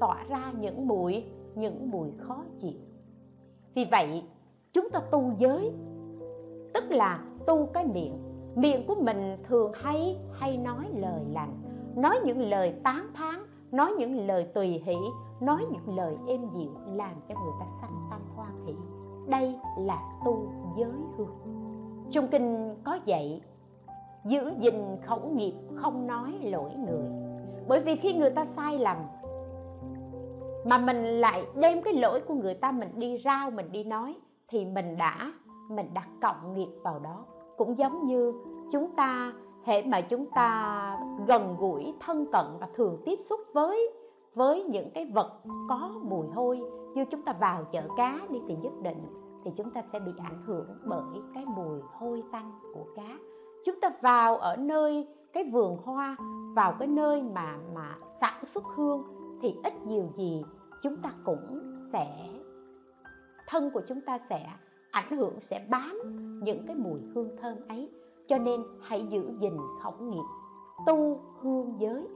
[0.00, 1.24] tỏa ra những mùi
[1.54, 2.78] những mùi khó chịu.
[3.74, 4.22] Vì vậy,
[4.72, 5.72] chúng ta tu giới,
[6.74, 8.18] tức là tu cái miệng.
[8.54, 11.62] Miệng của mình thường hay hay nói lời lành,
[11.96, 13.34] nói những lời tán thán,
[13.70, 14.96] nói những lời tùy hỷ,
[15.40, 18.74] nói những lời êm dịu, làm cho người ta sanh tâm hoan hỷ
[19.28, 21.36] đây là tu giới hương.
[22.10, 23.40] Trong kinh có dạy,
[24.24, 27.06] giữ gìn khẩu nghiệp không nói lỗi người.
[27.68, 28.96] Bởi vì khi người ta sai lầm,
[30.64, 34.14] mà mình lại đem cái lỗi của người ta mình đi rao, mình đi nói,
[34.48, 35.32] thì mình đã,
[35.68, 37.24] mình đặt cộng nghiệp vào đó.
[37.56, 38.34] Cũng giống như
[38.72, 39.32] chúng ta
[39.64, 43.92] hệ mà chúng ta gần gũi, thân cận và thường tiếp xúc với
[44.34, 45.32] với những cái vật
[45.68, 46.60] có mùi hôi
[46.96, 49.06] như chúng ta vào chợ cá đi thì nhất định
[49.44, 53.18] thì chúng ta sẽ bị ảnh hưởng bởi cái mùi hôi tanh của cá.
[53.64, 56.16] Chúng ta vào ở nơi cái vườn hoa,
[56.54, 59.02] vào cái nơi mà mà sản xuất hương
[59.42, 60.44] thì ít nhiều gì
[60.82, 62.28] chúng ta cũng sẽ,
[63.48, 64.46] thân của chúng ta sẽ
[64.90, 66.02] ảnh hưởng, sẽ bám
[66.44, 67.90] những cái mùi hương thơm ấy.
[68.28, 70.24] Cho nên hãy giữ gìn khẩu nghiệp,
[70.86, 72.08] tu hương giới.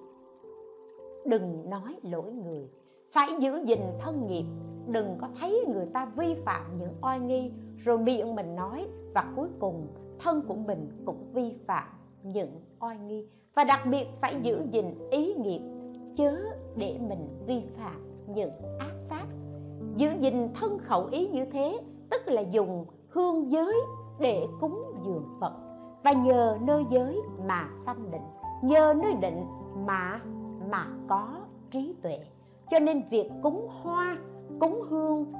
[1.24, 2.70] Đừng nói lỗi người,
[3.12, 4.45] phải giữ gìn thân nghiệp
[4.87, 9.33] đừng có thấy người ta vi phạm những oai nghi, rồi miệng mình nói, và
[9.37, 9.87] cuối cùng
[10.18, 11.89] thân của mình cũng vi phạm
[12.22, 13.26] những oai nghi.
[13.55, 15.61] Và đặc biệt phải giữ gìn ý nghiệp
[16.16, 16.37] chớ
[16.76, 19.26] để mình vi phạm những ác pháp.
[19.97, 21.78] Giữ gìn thân khẩu ý như thế,
[22.11, 23.74] tức là dùng hương giới
[24.20, 25.53] để cúng dường phật.
[26.05, 28.22] Và nhờ nơi giới mà sanh định,
[28.62, 29.47] nhờ nơi định
[29.87, 30.20] mà
[30.70, 31.37] mà có
[31.70, 32.18] trí tuệ.
[32.70, 34.18] Cho nên việc cúng hoa
[34.61, 35.33] cúng hương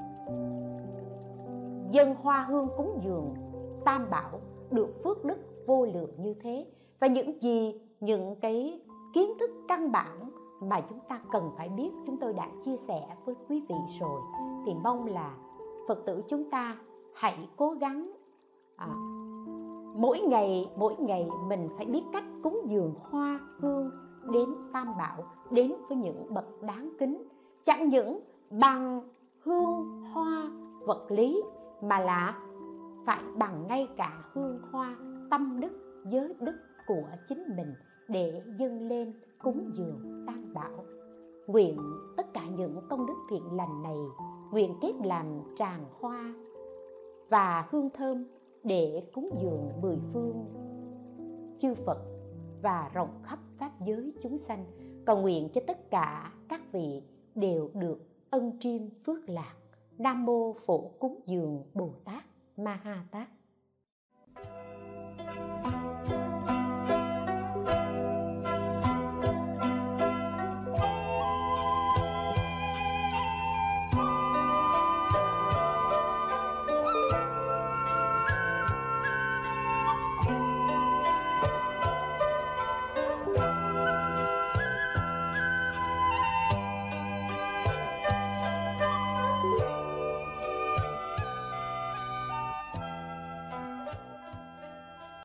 [1.91, 3.33] dân hoa hương cúng dường
[3.85, 4.41] tam bảo
[4.71, 6.65] được phước đức vô lượng như thế.
[6.99, 8.81] Và những gì những cái
[9.13, 13.15] kiến thức căn bản mà chúng ta cần phải biết chúng tôi đã chia sẻ
[13.25, 14.21] với quý vị rồi.
[14.65, 15.37] Thì mong là
[15.87, 16.77] phật tử chúng ta
[17.13, 18.11] hãy cố gắng
[18.75, 18.87] à,
[19.95, 23.91] mỗi ngày mỗi ngày mình phải biết cách cúng dường hoa hương
[24.31, 25.17] đến tam bảo
[25.51, 27.23] đến với những bậc đáng kính.
[27.65, 28.19] Chẳng những
[28.59, 29.01] bằng
[29.43, 30.51] hương, hoa,
[30.85, 31.43] vật lý,
[31.81, 32.39] mà là
[33.05, 34.95] phải bằng ngay cả hương, hoa,
[35.31, 36.55] tâm đức, giới đức
[36.87, 37.73] của chính mình
[38.07, 40.85] để dâng lên cúng dường tam bảo.
[41.47, 41.77] Nguyện
[42.17, 43.97] tất cả những công đức thiện lành này,
[44.51, 45.25] nguyện kết làm
[45.57, 46.33] tràng hoa
[47.29, 48.25] và hương thơm
[48.63, 50.45] để cúng dường mười phương.
[51.59, 51.97] Chư Phật
[52.61, 54.65] và rộng khắp pháp giới chúng sanh,
[55.05, 57.03] cầu nguyện cho tất cả các vị
[57.35, 59.55] đều được ân triêm phước lạc
[59.97, 62.23] nam mô phổ cúng dường bồ tát
[62.57, 63.29] ma ha tát.